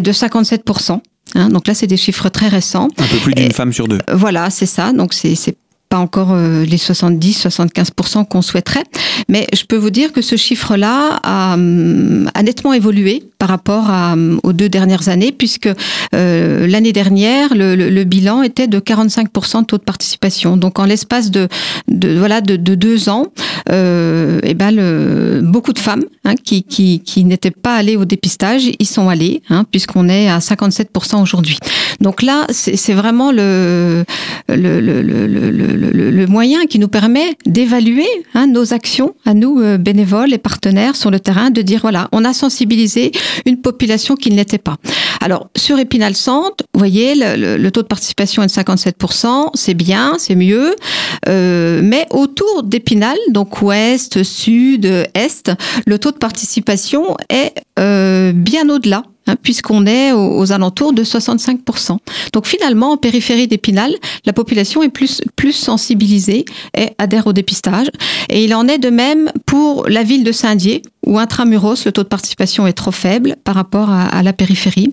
de 0.00 0.12
57% 0.12 1.00
Hein, 1.34 1.48
donc 1.48 1.66
là, 1.66 1.74
c'est 1.74 1.86
des 1.86 1.96
chiffres 1.96 2.28
très 2.28 2.48
récents. 2.48 2.88
Un 2.98 3.06
peu 3.06 3.16
plus 3.18 3.34
d'une 3.34 3.52
femme 3.52 3.72
sur 3.72 3.88
deux. 3.88 3.98
Voilà, 4.12 4.50
c'est 4.50 4.66
ça. 4.66 4.92
Donc 4.92 5.14
c'est 5.14 5.34
pas 5.88 5.98
encore 5.98 6.32
euh, 6.32 6.64
les 6.64 6.78
70-75% 6.78 8.26
qu'on 8.26 8.40
souhaiterait, 8.40 8.84
mais 9.28 9.46
je 9.54 9.64
peux 9.64 9.76
vous 9.76 9.90
dire 9.90 10.12
que 10.12 10.22
ce 10.22 10.36
chiffre-là 10.36 11.20
a, 11.22 11.52
hum, 11.52 12.30
a, 12.32 12.42
nettement 12.42 12.72
évolué 12.72 13.24
par 13.42 13.48
rapport 13.48 13.90
à, 13.90 14.12
hum, 14.12 14.38
aux 14.44 14.52
deux 14.52 14.68
dernières 14.68 15.08
années, 15.08 15.32
puisque 15.32 15.68
euh, 16.14 16.66
l'année 16.68 16.92
dernière, 16.92 17.56
le, 17.56 17.74
le, 17.74 18.04
bilan 18.04 18.44
était 18.44 18.68
de 18.68 18.78
45% 18.78 19.62
de 19.62 19.66
taux 19.66 19.78
de 19.78 19.82
participation. 19.82 20.56
Donc 20.56 20.78
en 20.78 20.84
l'espace 20.84 21.32
de, 21.32 21.48
de, 21.88 22.16
voilà, 22.16 22.40
de, 22.40 22.54
de, 22.54 22.76
deux 22.76 23.08
ans, 23.08 23.26
euh, 23.68 24.38
et 24.44 24.50
eh 24.50 24.54
ben 24.54 24.70
le, 24.70 25.40
beaucoup 25.42 25.72
de 25.72 25.80
femmes 25.80 26.04
hein, 26.24 26.36
qui, 26.36 26.62
qui, 26.62 27.00
qui 27.00 27.24
n'étaient 27.24 27.50
pas 27.50 27.74
allées 27.74 27.96
au 27.96 28.04
dépistage, 28.04 28.70
y 28.78 28.84
sont 28.84 29.08
allées, 29.08 29.42
hein, 29.50 29.64
puisqu'on 29.68 30.08
est 30.08 30.28
à 30.28 30.38
57% 30.38 31.20
aujourd'hui. 31.20 31.58
Donc 32.00 32.22
là, 32.22 32.46
c'est 32.50 32.94
vraiment 32.94 33.32
le, 33.32 34.04
le, 34.48 34.80
le, 34.80 35.02
le 35.02 35.26
le, 36.22 36.26
moyen 36.26 36.66
qui 36.66 36.78
nous 36.78 36.88
permet 36.88 37.36
d'évaluer 37.46 38.06
hein, 38.34 38.46
nos 38.46 38.72
actions 38.72 39.14
à 39.24 39.34
nous, 39.34 39.60
euh, 39.60 39.78
bénévoles 39.78 40.32
et 40.32 40.38
partenaires 40.38 40.96
sur 40.96 41.10
le 41.10 41.20
terrain, 41.20 41.50
de 41.50 41.62
dire 41.62 41.80
voilà, 41.82 42.08
on 42.12 42.24
a 42.24 42.32
sensibilisé 42.32 43.12
une 43.46 43.60
population 43.60 44.16
qui 44.16 44.30
ne 44.30 44.36
l'était 44.36 44.58
pas. 44.58 44.76
Alors, 45.20 45.48
sur 45.56 45.78
Épinal 45.78 46.14
Centre, 46.14 46.64
vous 46.74 46.78
voyez, 46.78 47.14
le, 47.16 47.70
taux 47.70 47.82
de 47.82 47.86
participation 47.86 48.42
est 48.42 48.46
de 48.46 48.52
57%, 48.52 49.50
c'est 49.54 49.74
bien, 49.74 50.16
c'est 50.18 50.34
mieux, 50.34 50.74
euh, 51.28 51.80
mais 51.82 52.06
autour 52.10 52.62
d'Épinal, 52.64 53.16
donc 53.30 53.62
ouest, 53.62 54.22
sud, 54.22 54.86
est, 54.86 55.50
le 55.86 55.98
taux 55.98 56.10
de 56.10 56.18
participation 56.18 57.16
est 57.28 57.54
euh, 57.78 58.32
bien 58.32 58.68
au-delà 58.68 59.04
Hein, 59.28 59.36
puisqu'on 59.40 59.86
est 59.86 60.10
aux, 60.10 60.50
alentours 60.50 60.92
de 60.92 61.04
65%. 61.04 61.96
Donc 62.32 62.46
finalement, 62.46 62.90
en 62.90 62.96
périphérie 62.96 63.46
d'Épinal, 63.46 63.94
la 64.24 64.32
population 64.32 64.82
est 64.82 64.88
plus, 64.88 65.22
plus 65.36 65.52
sensibilisée 65.52 66.44
et 66.76 66.88
adhère 66.98 67.28
au 67.28 67.32
dépistage. 67.32 67.86
Et 68.28 68.44
il 68.44 68.52
en 68.52 68.66
est 68.66 68.78
de 68.78 68.90
même 68.90 69.30
pour 69.46 69.88
la 69.88 70.02
ville 70.02 70.24
de 70.24 70.32
Saint-Dié, 70.32 70.82
où 71.06 71.20
intramuros, 71.20 71.84
le 71.84 71.92
taux 71.92 72.02
de 72.02 72.08
participation 72.08 72.66
est 72.66 72.72
trop 72.72 72.90
faible 72.90 73.36
par 73.44 73.54
rapport 73.54 73.90
à 73.90 74.22
la 74.24 74.32
périphérie. 74.32 74.92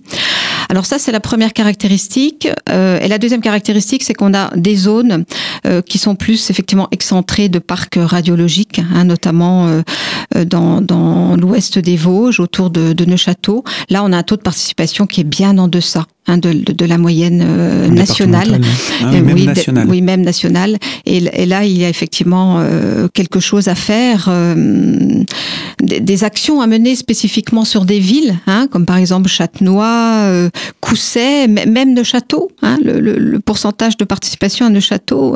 Alors 0.70 0.86
ça, 0.86 1.00
c'est 1.00 1.12
la 1.12 1.20
première 1.20 1.54
caractéristique. 1.54 2.48
Euh, 2.70 3.00
et 3.00 3.08
la 3.08 3.18
deuxième 3.18 3.42
caractéristique, 3.42 4.04
c'est 4.04 4.14
qu'on 4.14 4.36
a 4.36 4.56
des 4.56 4.76
zones 4.76 5.26
euh, 5.66 5.82
qui 5.82 5.98
sont 5.98 6.16
plus 6.16 6.52
effectivement 6.52 6.88
excentrées 6.92 7.50
de 7.50 7.58
parcs 7.58 7.98
radiologiques, 8.00 8.80
hein, 8.94 9.04
notamment 9.04 9.68
euh, 9.68 10.46
dans, 10.46 11.36
l'ouest 11.36 11.80
des 11.80 11.98
Vosges, 11.98 12.40
autour 12.40 12.70
de, 12.70 12.94
de 12.94 13.06
Neuchâteau. 13.06 13.64
Là, 13.90 14.04
on 14.04 14.14
a 14.14 14.18
un 14.18 14.24
taux 14.24 14.38
de 14.38 14.42
participation 14.42 15.08
qui 15.08 15.22
est 15.22 15.26
bien 15.26 15.58
en 15.58 15.68
deçà 15.68 16.06
Hein, 16.28 16.38
de, 16.38 16.52
de, 16.52 16.86
la 16.86 17.00
moyenne 17.00 17.44
euh, 17.44 17.88
nationale. 17.88 18.62
Ah 19.02 19.10
oui, 19.12 19.22
même 19.22 19.46
nationale. 19.46 19.88
oui, 19.90 20.02
même 20.02 20.22
nationale. 20.22 20.78
Et, 21.08 21.18
et, 21.18 21.46
là, 21.48 21.66
il 21.66 21.76
y 21.76 21.84
a 21.84 21.90
effectivement 21.90 22.58
euh, 22.60 23.08
quelque 23.08 23.40
chose 23.40 23.68
à 23.68 23.74
faire, 23.74 24.28
euh, 24.30 25.24
des, 25.82 26.24
actions 26.24 26.62
à 26.62 26.68
mener 26.68 26.96
spécifiquement 26.96 27.66
sur 27.66 27.84
des 27.84 28.00
villes, 28.00 28.38
hein, 28.46 28.68
comme 28.70 28.86
par 28.86 28.98
exemple 28.98 29.28
Châtenois, 29.28 30.50
Cousset, 30.82 31.48
même 31.48 31.96
Neuchâteau. 31.96 32.52
Hein, 32.62 32.78
le, 32.84 33.00
le, 33.00 33.18
le, 33.18 33.40
pourcentage 33.40 33.98
de 33.98 34.04
participation 34.04 34.68
à 34.68 34.70
Neuchâteau 34.70 35.36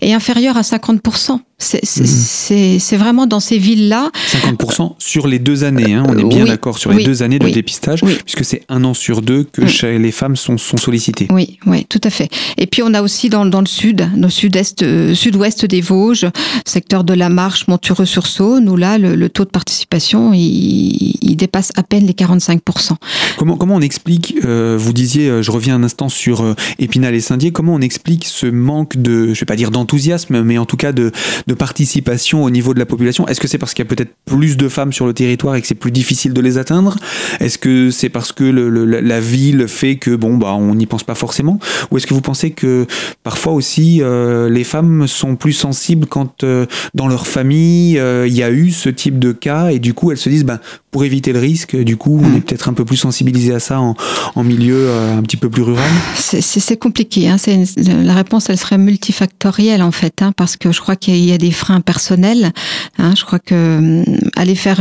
est 0.00 0.12
inférieur 0.12 0.56
à 0.56 0.62
50%. 0.62 1.38
C'est 1.62 2.96
mmh. 2.96 2.96
vraiment 2.96 3.26
dans 3.26 3.40
ces 3.40 3.58
villes-là. 3.58 4.10
50% 4.28 4.94
sur 4.98 5.26
les 5.26 5.38
deux 5.38 5.64
années, 5.64 5.94
hein, 5.94 6.04
on 6.08 6.16
est 6.16 6.24
bien 6.24 6.44
d'accord 6.44 6.78
sur 6.78 6.92
les 6.92 7.04
deux 7.04 7.22
années 7.22 7.38
de 7.38 7.48
dépistage, 7.48 8.00
puisque 8.00 8.44
c'est 8.44 8.62
un 8.68 8.84
an 8.84 8.94
sur 8.94 9.22
deux 9.22 9.44
que 9.44 9.66
chez 9.66 9.98
les 9.98 10.12
femmes 10.12 10.36
sont, 10.36 10.58
sont 10.58 10.76
sollicitées. 10.76 11.28
Oui, 11.30 11.58
oui, 11.66 11.86
tout 11.88 12.00
à 12.04 12.10
fait. 12.10 12.28
Et 12.58 12.66
puis 12.66 12.82
on 12.82 12.94
a 12.94 13.02
aussi 13.02 13.28
dans, 13.28 13.46
dans 13.46 13.60
le 13.60 13.66
sud, 13.66 14.08
le 14.16 14.28
sud-est, 14.28 14.82
euh, 14.82 15.14
sud-ouest 15.14 15.64
des 15.64 15.80
Vosges, 15.80 16.26
secteur 16.66 17.04
de 17.04 17.14
la 17.14 17.28
Marche, 17.28 17.66
Montureux-sur-Saône, 17.68 18.68
où 18.68 18.76
là 18.76 18.98
le, 18.98 19.28
taux 19.28 19.44
de 19.44 19.50
participation 19.50 20.32
il, 20.32 21.16
il, 21.22 21.36
dépasse 21.36 21.72
à 21.76 21.82
peine 21.82 22.06
les 22.06 22.12
45%. 22.12 22.92
Comment, 23.38 23.56
comment 23.56 23.76
on 23.76 23.80
explique, 23.80 24.34
euh, 24.44 24.76
vous 24.78 24.92
disiez, 24.92 25.28
euh, 25.28 25.42
je 25.42 25.50
reviens 25.50 25.76
un 25.76 25.82
instant 25.82 26.08
sur 26.08 26.54
Épinal 26.78 27.14
et 27.14 27.20
Saint-Dié, 27.20 27.52
comment 27.52 27.74
on 27.74 27.80
explique 27.80 28.26
ce 28.26 28.46
manque 28.46 28.96
de, 28.96 29.34
je 29.34 29.40
vais 29.40 29.46
pas 29.46 29.56
dire 29.56 29.70
d'enthousiasme, 29.70 30.42
mais 30.42 30.58
en 30.58 30.66
tout 30.66 30.76
cas 30.76 30.92
de, 30.92 31.12
de 31.46 31.51
participation 31.54 32.44
au 32.44 32.50
niveau 32.50 32.74
de 32.74 32.78
la 32.78 32.86
population 32.86 33.26
Est-ce 33.28 33.40
que 33.40 33.48
c'est 33.48 33.58
parce 33.58 33.74
qu'il 33.74 33.84
y 33.84 33.88
a 33.88 33.88
peut-être 33.88 34.12
plus 34.24 34.56
de 34.56 34.68
femmes 34.68 34.92
sur 34.92 35.06
le 35.06 35.14
territoire 35.14 35.54
et 35.56 35.60
que 35.60 35.66
c'est 35.66 35.74
plus 35.74 35.90
difficile 35.90 36.32
de 36.32 36.40
les 36.40 36.58
atteindre? 36.58 36.96
Est-ce 37.40 37.58
que 37.58 37.90
c'est 37.90 38.08
parce 38.08 38.32
que 38.32 38.44
le, 38.44 38.84
la 38.84 39.20
ville 39.20 39.68
fait 39.68 39.96
que 39.96 40.14
bon 40.14 40.36
bah 40.36 40.54
on 40.54 40.74
n'y 40.74 40.86
pense 40.86 41.04
pas 41.04 41.14
forcément? 41.14 41.58
Ou 41.90 41.96
est-ce 41.96 42.06
que 42.06 42.14
vous 42.14 42.20
pensez 42.20 42.50
que 42.50 42.86
parfois 43.22 43.52
aussi 43.52 44.00
euh, 44.02 44.48
les 44.48 44.64
femmes 44.64 45.06
sont 45.06 45.36
plus 45.36 45.52
sensibles 45.52 46.06
quand 46.06 46.44
euh, 46.44 46.66
dans 46.94 47.08
leur 47.08 47.26
famille 47.26 47.98
euh, 47.98 48.26
il 48.26 48.34
y 48.34 48.42
a 48.42 48.50
eu 48.50 48.70
ce 48.70 48.88
type 48.88 49.18
de 49.18 49.32
cas 49.32 49.70
et 49.70 49.78
du 49.78 49.94
coup 49.94 50.10
elles 50.10 50.18
se 50.18 50.28
disent 50.28 50.44
ben 50.44 50.60
pour 50.90 51.04
éviter 51.04 51.32
le 51.32 51.38
risque, 51.38 51.74
du 51.74 51.96
coup, 51.96 52.20
on 52.22 52.28
mm. 52.28 52.36
est 52.36 52.40
peut-être 52.42 52.68
un 52.68 52.74
peu 52.74 52.84
plus 52.84 52.98
sensibilisé 52.98 53.54
à 53.54 53.60
ça 53.60 53.80
en, 53.80 53.94
en 54.34 54.44
milieu 54.44 54.90
un 54.92 55.22
petit 55.22 55.38
peu 55.38 55.48
plus 55.48 55.62
rural? 55.62 55.90
C'est 56.14 56.76
compliqué. 56.76 57.30
Hein. 57.30 57.36
la 57.76 58.12
réponse, 58.12 58.50
elle 58.50 58.58
serait 58.58 58.76
multifactorielle, 58.76 59.82
en 59.82 59.90
fait, 59.90 60.20
hein, 60.20 60.32
parce 60.36 60.58
que 60.58 60.70
je 60.70 60.82
crois 60.82 60.96
qu'il 60.96 61.16
y 61.16 61.32
a 61.32 61.38
des 61.42 61.50
freins 61.50 61.80
personnels. 61.80 62.52
Hein. 62.98 63.14
je 63.16 63.24
crois 63.24 63.40
que 63.40 64.04
aller 64.36 64.54
faire 64.54 64.80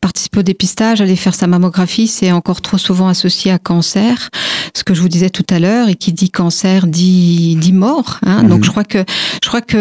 participer 0.00 0.40
au 0.40 0.42
dépistage, 0.42 1.00
aller 1.00 1.14
faire 1.14 1.34
sa 1.34 1.46
mammographie, 1.46 2.08
c'est 2.08 2.32
encore 2.32 2.60
trop 2.60 2.78
souvent 2.78 3.06
associé 3.06 3.52
à 3.52 3.58
cancer. 3.58 4.30
Ce 4.74 4.82
que 4.82 4.92
je 4.92 5.02
vous 5.02 5.08
disais 5.08 5.30
tout 5.30 5.46
à 5.50 5.58
l'heure, 5.60 5.88
et 5.88 5.94
qui 5.94 6.12
dit 6.12 6.30
cancer 6.30 6.86
dit, 6.86 7.56
dit 7.60 7.72
mort. 7.72 8.18
Hein. 8.26 8.42
Donc 8.42 8.58
mhm. 8.58 8.64
je 8.64 8.70
crois 8.70 8.84
que 8.84 9.04
je 9.42 9.48
crois 9.48 9.60
que 9.60 9.76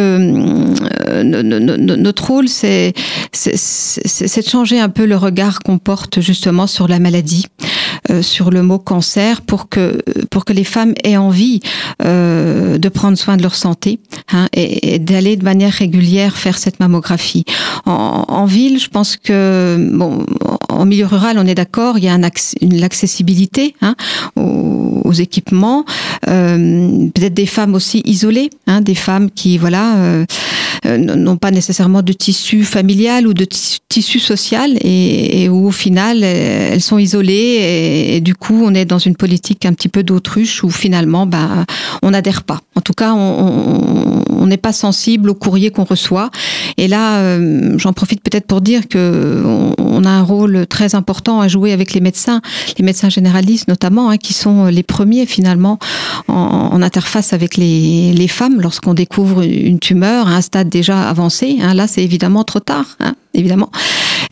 euh, 1.09 1.23
notre 1.23 2.27
rôle 2.27 2.47
c'est 2.47 2.93
c'est 3.31 4.43
de 4.45 4.49
changer 4.49 4.79
un 4.79 4.89
peu 4.89 5.05
le 5.05 5.17
regard 5.17 5.59
qu'on 5.59 5.79
porte 5.79 6.21
justement 6.21 6.67
sur 6.67 6.87
la 6.87 6.99
maladie. 6.99 7.47
Euh, 8.09 8.21
sur 8.21 8.49
le 8.49 8.63
mot 8.63 8.79
cancer 8.79 9.41
pour 9.41 9.69
que 9.69 10.01
pour 10.29 10.45
que 10.45 10.53
les 10.53 10.63
femmes 10.63 10.93
aient 11.03 11.17
envie 11.17 11.59
euh, 12.03 12.77
de 12.77 12.89
prendre 12.89 13.17
soin 13.17 13.37
de 13.37 13.43
leur 13.43 13.55
santé 13.55 13.99
hein, 14.31 14.47
et, 14.53 14.95
et 14.95 14.99
d'aller 14.99 15.35
de 15.35 15.43
manière 15.43 15.73
régulière 15.73 16.37
faire 16.37 16.57
cette 16.57 16.79
mammographie. 16.79 17.45
En, 17.85 18.25
en, 18.27 18.45
ville, 18.45 18.79
je 18.79 18.89
pense 18.89 19.15
que 19.15 19.89
bon, 19.91 20.25
en 20.69 20.85
milieu 20.85 21.05
rural, 21.05 21.37
on 21.39 21.45
est 21.45 21.55
d'accord, 21.55 21.97
il 21.97 22.03
y 22.05 22.07
a 22.07 22.13
un 22.13 22.21
l'accessibilité 22.61 23.75
hein, 23.81 23.95
aux, 24.35 25.01
aux, 25.03 25.13
équipements, 25.13 25.85
euh, 26.27 27.07
peut-être 27.13 27.33
des 27.33 27.45
femmes 27.45 27.75
aussi 27.75 28.01
isolées, 28.05 28.49
hein, 28.67 28.81
des 28.81 28.95
femmes 28.95 29.29
qui 29.31 29.57
voilà 29.57 29.97
euh, 29.97 30.25
euh 30.85 30.97
n'ont 30.97 31.37
pas 31.37 31.51
nécessairement 31.51 32.01
de 32.01 32.13
tissu 32.13 32.63
familial 32.63 33.27
ou 33.27 33.33
de 33.33 33.45
tissu 33.89 34.19
social 34.19 34.77
et, 34.81 35.43
et, 35.43 35.49
où 35.49 35.67
au 35.67 35.71
final 35.71 36.23
elles 36.23 36.81
sont 36.81 36.99
isolées 36.99 37.33
et, 37.33 38.15
et, 38.15 38.21
du 38.21 38.35
coup 38.35 38.61
on 38.63 38.73
est 38.73 38.85
dans 38.85 38.99
une 38.99 39.15
politique 39.15 39.65
un 39.65 39.73
petit 39.73 39.89
peu 39.89 40.03
d'autruche 40.03 40.63
où 40.63 40.69
finalement 40.69 41.25
bah 41.25 41.65
on 42.01 42.11
n'adhère 42.11 42.43
pas. 42.43 42.61
En 42.75 42.81
tout 42.81 42.93
cas, 42.93 43.13
on 43.13 44.45
n'est 44.45 44.57
pas 44.57 44.73
sensible 44.73 45.29
au 45.29 45.33
courrier 45.33 45.69
qu'on 45.69 45.83
reçoit. 45.83 46.29
Et 46.77 46.87
là, 46.87 47.19
euh, 47.19 47.77
j'en 47.77 47.93
profite 47.93 48.21
peut-être 48.21 48.47
pour 48.47 48.61
dire 48.61 48.87
que 48.87 49.43
on, 49.45 49.73
a 50.03 50.09
un 50.09 50.21
rôle 50.21 50.67
très 50.67 50.95
important 50.95 51.41
à 51.41 51.47
jouer 51.47 51.71
avec 51.71 51.93
les 51.93 52.01
médecins, 52.01 52.41
les 52.77 52.85
médecins 52.85 53.09
généralistes 53.09 53.67
notamment, 53.67 54.09
hein, 54.09 54.17
qui 54.17 54.33
sont 54.33 54.65
les 54.65 54.83
premiers 54.83 55.25
finalement 55.25 55.79
en, 56.27 56.81
interface 56.81 57.33
avec 57.33 57.57
les, 57.57 58.27
femmes 58.29 58.61
lorsqu'on 58.61 58.93
découvre 58.93 59.41
une 59.41 59.79
tumeur 59.79 60.27
à 60.27 60.35
un 60.35 60.41
stade 60.41 60.69
déjà 60.69 61.09
avancé. 61.09 61.57
Hein, 61.61 61.73
là, 61.73 61.87
c'est 61.87 62.03
évidemment 62.03 62.43
trop 62.43 62.59
tard. 62.59 62.97
Hein 62.99 63.15
évidemment. 63.33 63.71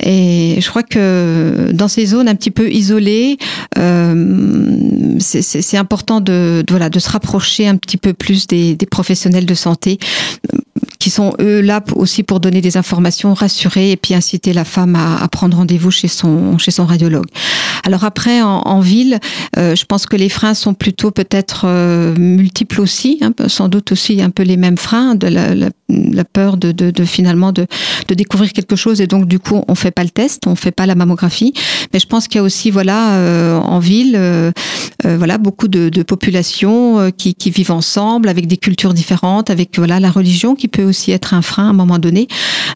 Et 0.03 0.57
je 0.59 0.69
crois 0.69 0.83
que 0.83 1.71
dans 1.73 1.87
ces 1.87 2.05
zones 2.07 2.27
un 2.27 2.35
petit 2.35 2.51
peu 2.51 2.71
isolées, 2.71 3.37
euh, 3.77 5.15
c'est 5.19 5.77
important 5.77 6.21
de, 6.21 6.63
se 6.67 7.09
rapprocher 7.09 7.67
un 7.67 7.77
petit 7.77 7.97
peu 7.97 8.13
plus 8.13 8.47
des 8.47 8.77
professionnels 8.89 9.45
de 9.45 9.53
santé 9.53 9.99
qui 10.99 11.09
sont 11.09 11.33
eux 11.39 11.61
là 11.61 11.83
aussi 11.95 12.23
pour 12.23 12.39
donner 12.39 12.61
des 12.61 12.77
informations, 12.77 13.33
rassurer 13.33 13.91
et 13.91 13.97
puis 13.97 14.13
inciter 14.13 14.53
la 14.53 14.65
femme 14.65 14.95
à, 14.95 15.27
prendre 15.27 15.57
rendez-vous 15.57 15.91
chez 15.91 16.07
son 16.07 16.57
chez 16.57 16.71
son 16.71 16.85
radiologue. 16.85 17.27
Alors 17.83 18.03
après 18.03 18.41
en, 18.41 18.59
en 18.59 18.79
ville, 18.79 19.19
euh, 19.57 19.75
je 19.75 19.85
pense 19.85 20.05
que 20.05 20.15
les 20.15 20.29
freins 20.29 20.53
sont 20.53 20.73
plutôt 20.73 21.11
peut-être 21.11 21.65
euh, 21.65 22.15
multiples 22.17 22.81
aussi, 22.81 23.19
hein, 23.21 23.31
sans 23.47 23.67
doute 23.67 23.91
aussi 23.91 24.21
un 24.21 24.29
peu 24.29 24.43
les 24.43 24.57
mêmes 24.57 24.77
freins 24.77 25.15
de 25.15 25.27
la, 25.27 25.55
la, 25.55 25.69
la 25.89 26.25
peur 26.25 26.57
de, 26.57 26.71
de, 26.71 26.91
de, 26.91 27.05
finalement 27.05 27.51
de, 27.51 27.65
de 28.07 28.13
découvrir 28.13 28.51
quelque 28.53 28.75
chose 28.75 28.99
et 29.01 29.07
donc 29.07 29.25
du 29.25 29.39
coup 29.39 29.63
on 29.67 29.75
fait 29.75 29.91
pas 29.91 30.03
le 30.03 30.09
test, 30.09 30.47
on 30.47 30.55
fait 30.55 30.71
pas 30.71 30.85
la 30.85 30.95
mammographie. 30.95 31.53
Mais 31.93 31.99
je 31.99 32.07
pense 32.07 32.27
qu'il 32.27 32.39
y 32.39 32.41
a 32.41 32.43
aussi 32.43 32.71
voilà 32.71 33.13
euh, 33.13 33.57
en 33.57 33.79
ville 33.79 34.15
euh, 34.15 34.51
voilà 35.03 35.37
beaucoup 35.37 35.67
de, 35.67 35.89
populations 36.03 37.11
qui, 37.11 37.35
qui 37.35 37.51
vivent 37.51 37.71
ensemble 37.71 38.29
avec 38.29 38.47
des 38.47 38.57
cultures 38.57 38.93
différentes, 38.93 39.49
avec 39.49 39.77
voilà 39.77 39.99
la 39.99 40.09
religion 40.09 40.55
qui 40.55 40.67
peut 40.67 40.83
aussi 40.83 41.11
être 41.11 41.33
un 41.33 41.41
frein 41.41 41.67
à 41.67 41.69
un 41.69 41.73
moment 41.73 41.99
donné. 41.99 42.27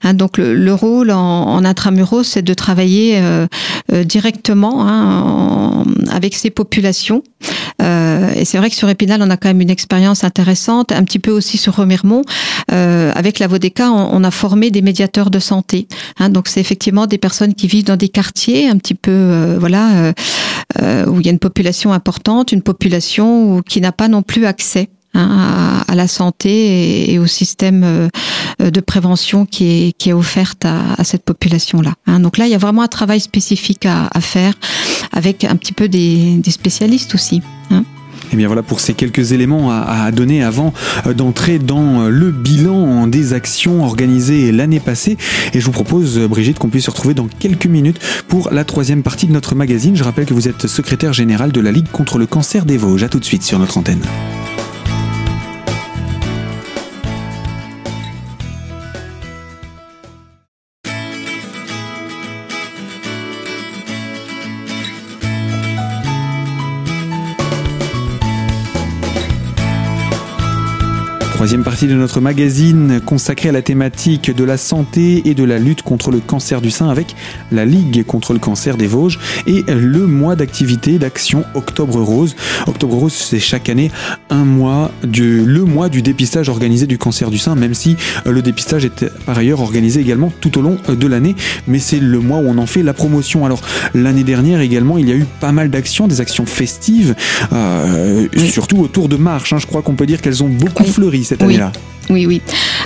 Hein, 0.03 0.13
donc 0.13 0.37
le, 0.37 0.55
le, 0.55 0.73
rôle 0.73 1.11
en, 1.11 1.17
en 1.17 1.65
intramuros, 1.65 2.23
c'est 2.23 2.41
de 2.41 2.53
travailler 2.53 3.17
euh, 3.17 3.47
euh, 3.91 4.03
directement 4.03 4.87
hein, 4.87 5.85
avec 6.09 6.35
ces 6.35 6.49
populations. 6.49 7.23
Euh, 7.81 8.00
et 8.35 8.45
c'est 8.45 8.57
vrai 8.57 8.69
que 8.69 8.75
sur 8.75 8.89
Épinal, 8.89 9.21
on 9.21 9.29
a 9.29 9.37
quand 9.37 9.49
même 9.49 9.61
une 9.61 9.69
expérience 9.69 10.23
intéressante, 10.23 10.91
un 10.91 11.03
petit 11.03 11.19
peu 11.19 11.31
aussi 11.31 11.57
sur 11.57 11.75
Remiremont. 11.75 12.23
Euh, 12.71 13.11
avec 13.15 13.39
la 13.39 13.47
Vodeka, 13.47 13.91
on, 13.91 14.23
a 14.23 14.31
formé 14.31 14.71
des 14.71 14.81
médiateurs 14.81 15.29
de 15.29 15.39
santé. 15.39 15.87
Hein, 16.19 16.29
donc 16.29 16.47
c'est 16.47 16.59
effectivement 16.59 17.07
des 17.07 17.17
personnes 17.17 17.53
qui 17.53 17.67
vivent 17.67 17.85
dans 17.85 17.97
des 17.97 18.09
quartiers 18.09 18.69
un 18.69 18.77
petit 18.77 18.95
peu, 18.95 19.11
euh, 19.11 19.57
voilà, 19.59 20.13
euh, 20.81 21.05
où 21.07 21.19
il 21.19 21.25
y 21.25 21.29
a 21.29 21.31
une 21.31 21.39
population 21.39 21.93
importante, 21.93 22.51
une 22.51 22.61
population 22.61 23.61
qui 23.61 23.81
n'a 23.81 23.91
pas 23.91 24.07
non 24.07 24.21
plus 24.21 24.45
accès 24.45 24.89
Hein, 25.13 25.83
à, 25.89 25.95
la 25.95 26.07
santé 26.07 27.11
et, 27.11 27.19
au 27.19 27.27
système 27.27 27.83
euh, 27.83 28.71
de 28.71 28.79
prévention 28.79 29.45
qui 29.45 29.65
est, 29.65 29.91
qui 29.91 30.13
offerte 30.13 30.63
à, 30.63 31.03
cette 31.03 31.25
population-là. 31.25 31.95
Hein. 32.07 32.21
Donc 32.21 32.37
là, 32.37 32.45
il 32.45 32.51
y 32.51 32.55
a 32.55 32.57
vraiment 32.57 32.81
un 32.81 32.87
travail 32.87 33.19
spécifique 33.19 33.85
à, 33.85 34.09
faire 34.21 34.53
avec 35.11 35.43
un 35.43 35.57
petit 35.57 35.73
peu 35.73 35.89
des, 35.89 36.41
spécialistes 36.47 37.13
aussi. 37.13 37.41
Et 38.31 38.35
eh 38.35 38.37
bien 38.37 38.47
voilà 38.47 38.63
pour 38.63 38.79
ces 38.79 38.93
quelques 38.93 39.33
éléments 39.33 39.71
à, 39.71 40.09
donner 40.11 40.41
avant 40.41 40.73
euh, 41.05 41.13
d'entrer 41.13 41.59
dans 41.59 42.07
le 42.07 42.31
bilan 42.31 43.07
des 43.07 43.33
actions 43.33 43.83
organisées 43.83 44.53
l'année 44.53 44.79
passée. 44.79 45.17
Et 45.53 45.59
je 45.59 45.65
vous 45.65 45.73
propose, 45.73 46.17
Brigitte, 46.17 46.57
qu'on 46.57 46.69
puisse 46.69 46.85
se 46.85 46.91
retrouver 46.91 47.13
dans 47.13 47.27
quelques 47.27 47.65
minutes 47.65 47.99
pour 48.29 48.49
la 48.51 48.63
troisième 48.63 49.03
partie 49.03 49.27
de 49.27 49.33
notre 49.33 49.53
magazine. 49.55 49.97
Je 49.97 50.03
rappelle 50.03 50.25
que 50.25 50.33
vous 50.33 50.47
êtes 50.47 50.67
secrétaire 50.67 51.11
général 51.11 51.51
de 51.51 51.59
la 51.59 51.71
Ligue 51.71 51.91
contre 51.91 52.17
le 52.17 52.25
cancer 52.25 52.65
des 52.65 52.77
Vosges. 52.77 53.03
À 53.03 53.09
tout 53.09 53.19
de 53.19 53.25
suite 53.25 53.43
sur 53.43 53.59
notre 53.59 53.77
antenne. 53.77 54.01
Troisième 71.41 71.63
partie 71.63 71.87
de 71.87 71.95
notre 71.95 72.21
magazine 72.21 73.01
consacrée 73.03 73.49
à 73.49 73.51
la 73.51 73.63
thématique 73.63 74.29
de 74.29 74.43
la 74.43 74.57
santé 74.57 75.23
et 75.27 75.33
de 75.33 75.43
la 75.43 75.57
lutte 75.57 75.81
contre 75.81 76.11
le 76.11 76.19
cancer 76.19 76.61
du 76.61 76.69
sein 76.69 76.87
avec 76.87 77.15
la 77.51 77.65
Ligue 77.65 78.05
contre 78.05 78.33
le 78.33 78.37
cancer 78.37 78.77
des 78.77 78.85
Vosges 78.85 79.17
et 79.47 79.63
le 79.67 80.05
mois 80.05 80.35
d'activité 80.35 80.99
d'action 80.99 81.43
Octobre 81.55 81.99
Rose. 81.99 82.35
Octobre 82.67 82.95
Rose, 82.95 83.13
c'est 83.13 83.39
chaque 83.39 83.69
année 83.69 83.89
un 84.29 84.45
mois 84.45 84.91
du, 85.03 85.43
le 85.43 85.65
mois 85.65 85.89
du 85.89 86.03
dépistage 86.03 86.47
organisé 86.47 86.85
du 86.85 86.99
cancer 86.99 87.31
du 87.31 87.39
sein, 87.39 87.55
même 87.55 87.73
si 87.73 87.97
le 88.23 88.43
dépistage 88.43 88.85
est 88.85 89.09
par 89.25 89.39
ailleurs 89.39 89.61
organisé 89.61 89.99
également 89.99 90.31
tout 90.41 90.59
au 90.59 90.61
long 90.61 90.77
de 90.87 91.07
l'année, 91.07 91.35
mais 91.65 91.79
c'est 91.79 91.99
le 91.99 92.19
mois 92.19 92.37
où 92.37 92.49
on 92.49 92.59
en 92.59 92.67
fait 92.67 92.83
la 92.83 92.93
promotion. 92.93 93.47
Alors 93.47 93.61
l'année 93.95 94.23
dernière 94.23 94.61
également, 94.61 94.99
il 94.99 95.09
y 95.09 95.11
a 95.11 95.15
eu 95.15 95.25
pas 95.39 95.51
mal 95.51 95.71
d'actions, 95.71 96.07
des 96.07 96.21
actions 96.21 96.45
festives, 96.45 97.15
euh, 97.51 98.27
surtout 98.45 98.77
autour 98.77 99.09
de 99.09 99.15
marches. 99.15 99.53
Hein. 99.53 99.57
Je 99.59 99.65
crois 99.65 99.81
qu'on 99.81 99.95
peut 99.95 100.05
dire 100.05 100.21
qu'elles 100.21 100.43
ont 100.43 100.49
beaucoup 100.49 100.83
fleuri 100.83 101.30
année-là. 101.39 101.71
Oui, 102.09 102.25
oui. 102.25 102.41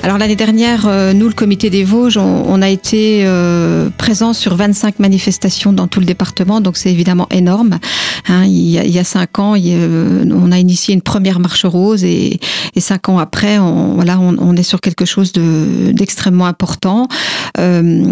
Alors 0.05 0.19
l'année 0.19 0.35
dernière, 0.35 0.85
euh, 0.85 1.13
nous, 1.13 1.27
le 1.27 1.33
comité 1.33 1.71
des 1.71 1.83
Vosges, 1.83 2.17
on, 2.17 2.43
on 2.45 2.61
a 2.61 2.69
été 2.69 3.23
euh, 3.25 3.89
présents 3.97 4.33
sur 4.33 4.55
25 4.55 4.99
manifestations 4.99 5.73
dans 5.73 5.87
tout 5.87 5.99
le 5.99 6.05
département, 6.05 6.61
donc 6.61 6.77
c'est 6.77 6.91
évidemment 6.91 7.27
énorme. 7.31 7.79
Hein, 8.27 8.43
il, 8.45 8.69
y 8.69 8.77
a, 8.77 8.83
il, 8.83 9.03
cinq 9.03 9.39
ans, 9.39 9.55
euh, 9.57 10.25
on 10.31 10.51
a 10.51 10.59
initié 10.59 10.93
une 10.93 11.01
première 11.01 11.39
marche 11.39 11.65
rose 11.65 12.03
et, 12.03 12.39
et 12.75 12.81
cinq 12.81 13.09
ans 13.09 13.17
après, 13.17 13.57
on, 13.57 13.95
voilà, 13.95 14.19
on, 14.19 14.55
est 14.55 14.61
sur 14.61 14.79
quelque 14.79 15.05
chose 15.05 15.33
d'extrêmement 15.33 16.45
de, 16.45 16.49
important. 16.51 17.07
Euh, 17.57 18.05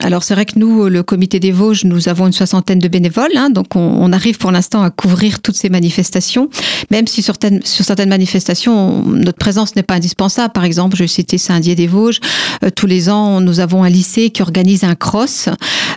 alors 0.00 0.22
c'est 0.22 0.32
vrai 0.32 0.46
que 0.46 0.58
nous, 0.58 0.88
le 0.88 1.02
comité 1.02 1.40
des 1.40 1.52
Vosges, 1.52 1.84
nous 1.84 2.08
avons 2.08 2.26
une 2.26 2.32
soixantaine 2.32 2.78
de 2.78 2.88
bénévoles, 2.88 3.36
hein, 3.36 3.50
donc 3.50 3.76
on, 3.76 4.12
arrive 4.14 4.38
pour 4.38 4.50
l'instant 4.50 4.82
à 4.82 4.88
couvrir 4.88 5.40
toutes 5.40 5.56
ces 5.56 5.68
manifestations, 5.68 6.48
même 6.90 7.06
si 7.06 7.20
sur 7.20 7.34
certaines, 7.34 7.60
sur 7.62 7.84
manifestations, 8.06 9.02
notre 9.04 9.38
présence 9.38 9.76
n'est 9.76 9.82
pas 9.82 9.96
indispensable. 9.96 10.52
Par 10.54 10.64
exemple, 10.64 10.96
je 10.96 11.02
vais 11.02 11.08
citer 11.08 11.33
Saint-Dié 11.38 11.74
des 11.74 11.86
Vosges, 11.86 12.20
euh, 12.64 12.70
tous 12.74 12.86
les 12.86 13.08
ans, 13.08 13.40
nous 13.40 13.60
avons 13.60 13.82
un 13.82 13.88
lycée 13.88 14.30
qui 14.30 14.42
organise 14.42 14.84
un 14.84 14.94
cross 14.94 15.48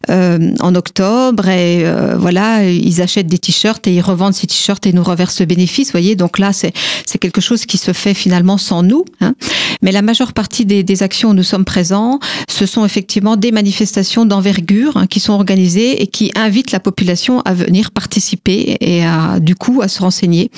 euh, 0.10 0.54
en 0.60 0.76
octobre 0.76 1.48
et 1.48 1.86
euh, 1.86 2.16
voilà, 2.18 2.70
ils 2.70 3.02
achètent 3.02 3.28
des 3.28 3.40
t-shirts 3.40 3.86
et 3.88 3.96
ils 3.96 4.02
revendent 4.02 4.34
ces 4.34 4.48
t-shirts 4.48 4.86
et 4.86 4.94
nous 4.94 5.04
reversent 5.04 5.40
le 5.40 5.46
bénéfice, 5.46 5.92
voyez. 5.92 6.16
Donc 6.16 6.40
là, 6.40 6.52
c'est 6.54 6.74
quelque 7.20 7.42
chose 7.42 7.66
qui 7.66 7.78
se 7.78 7.94
fait 7.94 8.14
finalement 8.14 8.58
sans 8.58 8.84
nous. 8.84 9.06
Hein. 9.22 9.34
Mais 9.82 9.92
la 9.92 10.02
majeure 10.02 10.34
partie 10.34 10.66
des, 10.66 11.04
actions 11.04 11.30
où 11.30 11.34
nous 11.34 11.44
sommes 11.44 11.66
présents, 11.66 12.20
ce 12.50 12.66
sont 12.66 12.84
effectivement 12.84 13.36
des 13.36 13.52
manifestations 13.52 14.26
d'envergure 14.26 14.98
hein, 14.98 15.06
qui 15.06 15.20
sont 15.20 15.34
organisées 15.34 16.02
et 16.02 16.08
qui 16.08 16.32
invitent 16.36 16.72
la 16.72 16.80
population 16.80 17.42
à 17.42 17.54
venir 17.54 17.92
participer 17.92 18.78
et 18.80 19.06
à, 19.06 19.40
du 19.40 19.54
coup, 19.56 19.82
à 19.84 19.88
se 19.88 20.02
renseigner 20.02 20.50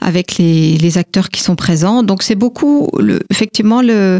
avec 0.00 0.38
les, 0.38 0.76
les 0.76 0.98
acteurs 0.98 1.30
qui 1.30 1.40
sont 1.40 1.54
présents. 1.54 2.02
Donc 2.02 2.22
c'est 2.22 2.34
beaucoup, 2.34 2.88
effectivement, 3.30 3.82
le, 3.82 4.15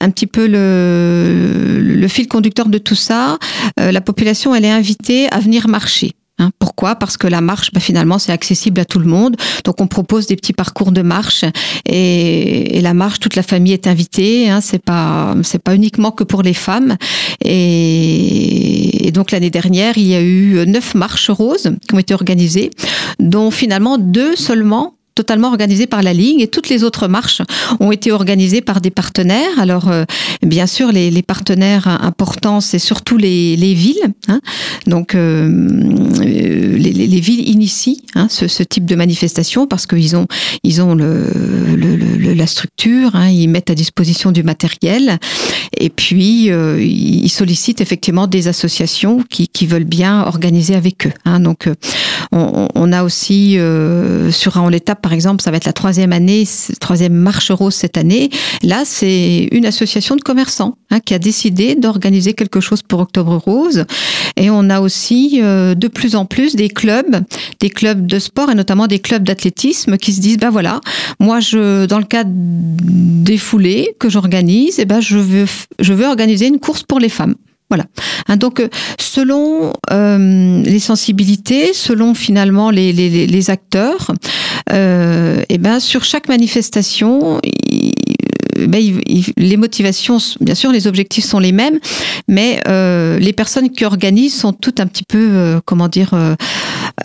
un 0.00 0.10
petit 0.10 0.26
peu 0.26 0.46
le, 0.46 1.78
le 1.80 2.08
fil 2.08 2.28
conducteur 2.28 2.68
de 2.68 2.78
tout 2.78 2.94
ça. 2.94 3.38
Euh, 3.80 3.92
la 3.92 4.00
population, 4.00 4.54
elle 4.54 4.64
est 4.64 4.70
invitée 4.70 5.28
à 5.30 5.38
venir 5.38 5.68
marcher. 5.68 6.12
Hein, 6.38 6.50
pourquoi? 6.58 6.96
Parce 6.96 7.16
que 7.16 7.26
la 7.26 7.40
marche, 7.40 7.72
bah, 7.72 7.80
finalement, 7.80 8.18
c'est 8.18 8.32
accessible 8.32 8.80
à 8.80 8.84
tout 8.84 8.98
le 8.98 9.04
monde. 9.04 9.36
Donc, 9.64 9.80
on 9.80 9.86
propose 9.86 10.26
des 10.26 10.34
petits 10.36 10.54
parcours 10.54 10.90
de 10.90 11.02
marche 11.02 11.44
et, 11.86 12.80
la 12.80 12.94
marche, 12.94 13.20
toute 13.20 13.36
la 13.36 13.42
famille 13.42 13.74
est 13.74 13.86
invitée. 13.86 14.50
Hein, 14.50 14.60
c'est 14.60 14.82
pas, 14.82 15.36
c'est 15.42 15.62
pas 15.62 15.74
uniquement 15.74 16.10
que 16.10 16.24
pour 16.24 16.42
les 16.42 16.54
femmes. 16.54 16.96
Et, 17.44 19.06
et 19.06 19.12
donc, 19.12 19.30
l'année 19.30 19.50
dernière, 19.50 19.98
il 19.98 20.06
y 20.06 20.14
a 20.14 20.22
eu 20.22 20.66
neuf 20.66 20.94
marches 20.94 21.30
roses 21.30 21.70
qui 21.86 21.94
ont 21.94 21.98
été 21.98 22.14
organisées, 22.14 22.70
dont 23.20 23.50
finalement 23.50 23.98
deux 23.98 24.34
seulement 24.34 24.94
totalement 25.14 25.48
organisé 25.48 25.86
par 25.86 26.02
la 26.02 26.12
Ligue 26.12 26.40
et 26.40 26.48
toutes 26.48 26.68
les 26.68 26.84
autres 26.84 27.08
marches 27.08 27.42
ont 27.80 27.92
été 27.92 28.12
organisées 28.12 28.60
par 28.60 28.80
des 28.80 28.90
partenaires. 28.90 29.58
Alors, 29.58 29.88
euh, 29.88 30.04
bien 30.42 30.66
sûr, 30.66 30.92
les, 30.92 31.22
partenaires 31.22 31.86
importants, 31.86 32.60
c'est 32.60 32.78
surtout 32.78 33.16
les, 33.16 33.56
les 33.56 33.74
villes. 33.74 34.12
Hein. 34.28 34.40
Donc, 34.86 35.14
euh, 35.14 35.48
les, 36.20 36.92
les, 36.92 37.20
villes 37.20 37.48
initient 37.48 38.02
hein, 38.14 38.26
ce, 38.28 38.62
type 38.62 38.84
de 38.86 38.96
manifestation 38.96 39.66
parce 39.66 39.86
qu'ils 39.86 40.16
ont, 40.16 40.26
ils 40.64 40.82
ont 40.82 40.96
la 40.96 42.46
structure, 42.46 43.14
hein, 43.14 43.28
ils 43.28 43.48
mettent 43.48 43.70
à 43.70 43.74
disposition 43.74 44.32
du 44.32 44.42
matériel 44.42 45.18
et 45.78 45.90
puis 45.90 46.50
euh, 46.50 46.82
ils 46.82 47.28
sollicitent 47.30 47.80
effectivement 47.80 48.26
des 48.26 48.48
associations 48.48 49.22
qui, 49.28 49.48
veulent 49.66 49.84
bien 49.84 50.22
organiser 50.22 50.74
avec 50.74 51.06
eux. 51.06 51.12
Donc, 51.38 51.68
on, 52.32 52.66
on, 52.74 52.92
a 52.92 53.04
aussi 53.04 53.56
sur 54.30 54.56
en 54.56 54.68
l'étape 54.68 55.01
par 55.02 55.12
exemple, 55.12 55.42
ça 55.42 55.50
va 55.50 55.56
être 55.56 55.64
la 55.64 55.72
troisième 55.72 56.12
année, 56.12 56.44
troisième 56.80 57.12
marche 57.12 57.50
rose 57.50 57.74
cette 57.74 57.98
année. 57.98 58.30
Là, 58.62 58.82
c'est 58.84 59.48
une 59.50 59.66
association 59.66 60.16
de 60.16 60.22
commerçants 60.22 60.76
hein, 60.90 61.00
qui 61.00 61.12
a 61.12 61.18
décidé 61.18 61.74
d'organiser 61.74 62.34
quelque 62.34 62.60
chose 62.60 62.82
pour 62.82 63.00
Octobre 63.00 63.36
Rose. 63.36 63.84
Et 64.36 64.48
on 64.50 64.70
a 64.70 64.80
aussi 64.80 65.40
euh, 65.42 65.74
de 65.74 65.88
plus 65.88 66.16
en 66.16 66.24
plus 66.24 66.56
des 66.56 66.68
clubs, 66.68 67.22
des 67.60 67.70
clubs 67.70 68.06
de 68.06 68.18
sport 68.18 68.50
et 68.50 68.54
notamment 68.54 68.86
des 68.86 69.00
clubs 69.00 69.24
d'athlétisme 69.24 69.98
qui 69.98 70.12
se 70.12 70.20
disent, 70.20 70.38
ben 70.38 70.50
voilà, 70.50 70.80
moi, 71.20 71.40
je, 71.40 71.86
dans 71.86 71.98
le 71.98 72.04
cadre 72.04 72.30
des 72.32 73.38
foulées 73.38 73.94
que 73.98 74.08
j'organise, 74.08 74.78
eh 74.78 74.84
ben, 74.84 75.00
je 75.00 75.18
veux, 75.18 75.46
je 75.80 75.92
veux 75.92 76.06
organiser 76.06 76.46
une 76.46 76.58
course 76.58 76.84
pour 76.84 77.00
les 77.00 77.08
femmes. 77.08 77.34
Voilà. 77.72 77.86
Hein, 78.28 78.36
donc, 78.36 78.60
euh, 78.60 78.68
selon 79.00 79.72
euh, 79.90 80.62
les 80.62 80.78
sensibilités, 80.78 81.72
selon 81.72 82.12
finalement 82.12 82.68
les, 82.68 83.48
acteurs, 83.48 84.12
euh, 84.70 85.42
et 85.48 85.56
ben 85.56 85.80
sur 85.80 86.04
chaque 86.04 86.28
manifestation, 86.28 87.40
ben, 88.56 89.00
les 89.36 89.56
motivations, 89.56 90.18
bien 90.40 90.54
sûr, 90.54 90.72
les 90.72 90.86
objectifs 90.86 91.24
sont 91.24 91.38
les 91.38 91.52
mêmes, 91.52 91.78
mais 92.28 92.60
euh, 92.68 93.18
les 93.18 93.32
personnes 93.32 93.70
qui 93.70 93.84
organisent 93.84 94.34
sont 94.34 94.52
toutes 94.52 94.80
un 94.80 94.86
petit 94.86 95.04
peu, 95.04 95.18
euh, 95.18 95.60
comment 95.64 95.88
dire, 95.88 96.10
euh, 96.14 96.34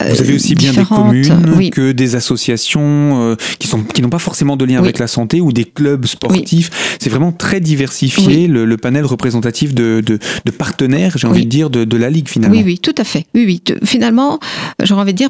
vous 0.01 0.21
avez 0.21 0.35
aussi 0.35 0.55
bien 0.55 0.73
des 0.73 0.83
communes 0.83 1.69
que 1.69 1.91
des 1.91 2.15
associations 2.15 3.35
qui 3.57 3.67
sont 3.67 3.83
qui 3.83 4.01
n'ont 4.01 4.09
pas 4.09 4.19
forcément 4.19 4.57
de 4.57 4.65
lien 4.65 4.79
avec 4.79 4.99
la 4.99 5.07
santé 5.07 5.41
ou 5.41 5.53
des 5.53 5.63
clubs 5.63 6.05
sportifs. 6.05 6.97
C'est 6.99 7.09
vraiment 7.09 7.31
très 7.31 7.59
diversifié 7.59 8.47
le, 8.47 8.77
panel 8.77 9.05
représentatif 9.05 9.73
de, 9.73 10.01
de, 10.05 10.19
de 10.45 10.51
partenaires, 10.51 11.17
j'ai 11.17 11.27
envie 11.27 11.45
de 11.45 11.49
dire, 11.49 11.69
de, 11.69 11.83
de, 11.83 11.97
la 11.97 12.09
ligue 12.09 12.27
finalement. 12.27 12.55
Oui, 12.55 12.63
oui, 12.63 12.79
tout 12.79 12.93
à 12.97 13.03
fait. 13.03 13.25
Oui, 13.33 13.43
oui. 13.45 13.63
Finalement, 13.83 14.39
j'aurais 14.83 15.01
envie 15.01 15.13
de 15.13 15.17
dire, 15.17 15.29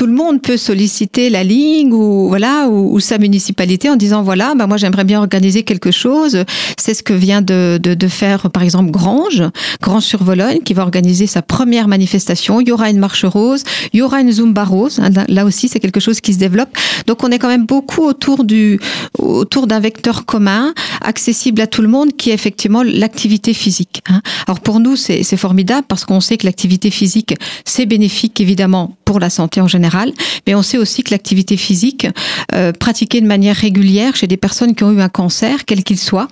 tout 0.00 0.06
le 0.06 0.14
monde 0.14 0.40
peut 0.40 0.56
solliciter 0.56 1.28
la 1.28 1.44
ligue 1.44 1.92
ou 1.92 2.28
voilà 2.28 2.68
ou, 2.68 2.98
sa 3.00 3.18
municipalité 3.18 3.90
en 3.90 3.96
disant 3.96 4.22
voilà, 4.22 4.54
bah 4.56 4.66
moi 4.66 4.78
j'aimerais 4.78 5.04
bien 5.04 5.09
organiser 5.18 5.62
quelque 5.62 5.90
chose. 5.90 6.44
C'est 6.78 6.94
ce 6.94 7.02
que 7.02 7.12
vient 7.12 7.42
de, 7.42 7.78
faire 8.08 8.50
par 8.50 8.62
exemple 8.62 8.90
Grange, 8.90 9.42
Grange 9.82 10.04
sur 10.04 10.24
Vologne, 10.24 10.60
qui 10.64 10.74
va 10.74 10.82
organiser 10.82 11.26
sa 11.26 11.42
première 11.42 11.88
manifestation. 11.88 12.60
Il 12.60 12.68
y 12.68 12.72
aura 12.72 12.90
une 12.90 12.98
marche 12.98 13.24
rose, 13.24 13.62
il 13.92 14.00
y 14.00 14.02
aura 14.02 14.20
une 14.20 14.32
zumba 14.32 14.64
rose. 14.64 14.98
Hein, 15.00 15.10
là 15.28 15.44
aussi, 15.44 15.68
c'est 15.68 15.80
quelque 15.80 16.00
chose 16.00 16.20
qui 16.20 16.34
se 16.34 16.38
développe. 16.38 16.70
Donc 17.06 17.22
on 17.24 17.30
est 17.30 17.38
quand 17.38 17.48
même 17.48 17.66
beaucoup 17.66 18.02
autour 18.02 18.44
du 18.44 18.80
autour 19.18 19.66
d'un 19.66 19.80
vecteur 19.80 20.24
commun, 20.24 20.74
accessible 21.02 21.60
à 21.60 21.66
tout 21.66 21.82
le 21.82 21.88
monde, 21.88 22.16
qui 22.16 22.30
est 22.30 22.34
effectivement 22.34 22.82
l'activité 22.82 23.54
physique. 23.54 24.02
Hein. 24.08 24.20
Alors 24.46 24.60
pour 24.60 24.80
nous, 24.80 24.96
c'est 24.96 25.36
formidable 25.36 25.86
parce 25.88 26.04
qu'on 26.04 26.20
sait 26.20 26.36
que 26.36 26.46
l'activité 26.46 26.90
physique 26.90 27.34
c'est 27.64 27.86
bénéfique 27.86 28.40
évidemment 28.40 28.96
pour 29.04 29.20
la 29.20 29.30
santé 29.30 29.60
en 29.60 29.68
général 29.68 30.12
mais 30.46 30.54
on 30.54 30.62
sait 30.62 30.78
aussi 30.78 31.02
que 31.02 31.10
l'activité 31.10 31.56
physique 31.56 32.06
euh, 32.54 32.72
pratiquée 32.72 33.20
de 33.20 33.26
manière 33.26 33.56
régulière 33.56 34.16
chez 34.16 34.26
des 34.26 34.36
personnes 34.36 34.74
qui 34.74 34.84
ont 34.84 34.92
eu 34.92 34.99
un 35.00 35.08
cancer, 35.08 35.64
quel 35.64 35.82
qu'il 35.82 35.98
soit, 35.98 36.28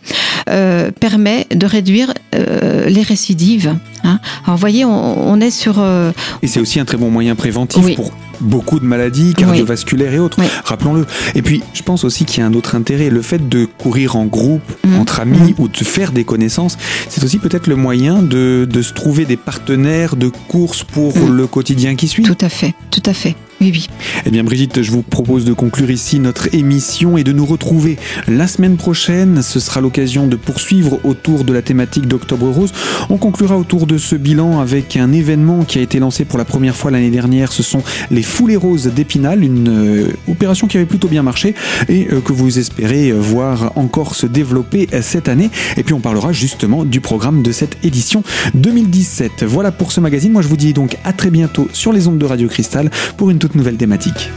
euh, 0.49 0.91
permet 0.91 1.47
de 1.55 1.67
réduire 1.67 2.15
euh, 2.35 2.89
les 2.89 3.03
récidives. 3.03 3.75
Hein. 4.05 4.21
Alors 4.45 4.57
vous 4.57 4.61
voyez, 4.61 4.85
on, 4.85 5.41
est 5.41 5.51
sur... 5.51 5.85
Et 6.43 6.47
c'est 6.47 6.61
aussi 6.61 6.81
un 6.81 6.85
très 6.85 6.97
bon 6.97 7.11
moyen 7.11 7.35
préventif 7.35 7.95
pour 7.97 8.13
beaucoup 8.41 8.81
de 8.81 8.85
maladies 8.85 9.35
cardiovasculaires 9.35 10.15
et 10.15 10.19
autres, 10.19 10.39
rappelons-le. 10.65 11.07
Et 11.35 11.43
puis, 11.43 11.63
je 11.75 11.83
pense 11.83 12.05
aussi 12.05 12.25
qu'il 12.25 12.41
y 12.41 12.43
a 12.43 12.47
un 12.47 12.55
autre 12.55 12.75
intérêt, 12.75 13.11
le 13.11 13.23
fait 13.23 13.49
de 13.49 13.65
courir 13.65 14.17
en 14.17 14.27
groupe, 14.27 14.63
mmh. 14.85 14.97
entre 14.99 15.21
amis, 15.21 15.53
mmh. 15.53 15.63
ou 15.63 15.69
de 15.69 15.77
faire 15.77 16.13
des 16.13 16.25
connaissances, 16.25 16.79
c'est 17.09 17.25
aussi 17.25 17.39
peut-être 17.39 17.67
le 17.67 17.77
moyen 17.77 18.23
de, 18.23 18.67
de, 18.71 18.83
se 18.83 18.93
trouver 18.93 19.25
des 19.25 19.37
partenaires 19.37 20.17
de 20.17 20.29
course 20.29 20.85
pour 20.85 21.17
mmh. 21.17 21.37
le 21.37 21.47
quotidien 21.47 21.97
qui 21.97 22.09
suit. 22.09 22.23
Tout 22.23 22.39
à 22.41 22.49
fait, 22.49 22.75
tout 22.91 23.03
à 23.07 23.13
fait. 23.13 23.37
Eh 23.61 24.31
bien, 24.31 24.45
Brigitte, 24.45 24.83
je 24.83 24.93
vous 24.93 25.03
propose 25.03 25.45
de 25.45 25.53
conclure 25.53 25.91
ici 25.91 26.21
notre 26.21 26.55
émission 26.55 27.19
et 27.19 27.25
de 27.25 27.33
nous 27.33 27.45
retrouver 27.45 27.97
la 28.29 28.47
semaine 28.47 28.77
prochaine. 28.77 29.43
Ce 29.43 29.59
sera 29.59 29.81
l'occasion 29.81 30.29
de 30.29 30.37
poursuivre 30.37 31.01
autour 31.03 31.43
de 31.43 31.53
la 31.53 31.61
thématique 31.61 32.07
d'Octobre 32.07 32.49
Rose. 32.49 32.73
On 33.11 33.17
conclura 33.17 33.59
autour 33.59 33.89
de 33.89 33.99
ce 33.99 34.15
bilan 34.15 34.61
avec 34.61 34.97
un 34.97 35.11
événement 35.11 35.65
qui 35.65 35.81
a 35.81 35.83
été 35.83 35.99
lancé 35.99 36.25
pour 36.25 36.39
la 36.39 36.45
première 36.45 36.77
fois 36.77 36.93
l'année 36.93 37.11
dernière. 37.11 37.51
Ce 37.51 37.65
sont 37.65 37.83
les 38.13 38.23
Foulées 38.23 38.55
Roses 38.55 38.87
d'Épinal, 38.87 39.43
une 39.43 39.69
euh, 39.69 40.13
opération 40.29 40.69
qui 40.69 40.77
avait 40.77 40.87
plutôt 40.87 41.09
bien 41.09 41.25
marché 41.25 41.57
et 41.89 42.07
euh, 42.13 42.21
que 42.21 42.33
vous 42.33 42.61
espérez 42.61 43.11
voir 43.11 43.73
encore 43.75 44.15
se 44.15 44.27
développer 44.27 44.89
cette 45.03 45.29
année. 45.29 45.51
Et 45.77 45.83
puis, 45.83 45.95
on 45.95 46.01
parlera 46.01 46.31
justement 46.31 46.85
du 46.85 47.01
programme 47.01 47.43
de 47.43 47.51
cette 47.51 47.85
édition 47.85 48.23
2017. 48.55 49.43
Voilà 49.45 49.73
pour 49.73 49.91
ce 49.91 50.01
magazine. 50.01 50.31
Moi, 50.31 50.43
je 50.43 50.49
vous 50.49 50.57
dis 50.57 50.73
donc 50.73 50.97
à 51.03 51.13
très 51.13 51.31
bientôt 51.31 51.69
sur 51.73 51.93
les 51.93 52.07
ondes 52.07 52.19
de 52.19 52.27
Radio 52.27 52.47
Cristal 52.47 52.91
pour 53.17 53.31
une 53.31 53.39
nouvelle 53.55 53.77
thématique. 53.77 54.31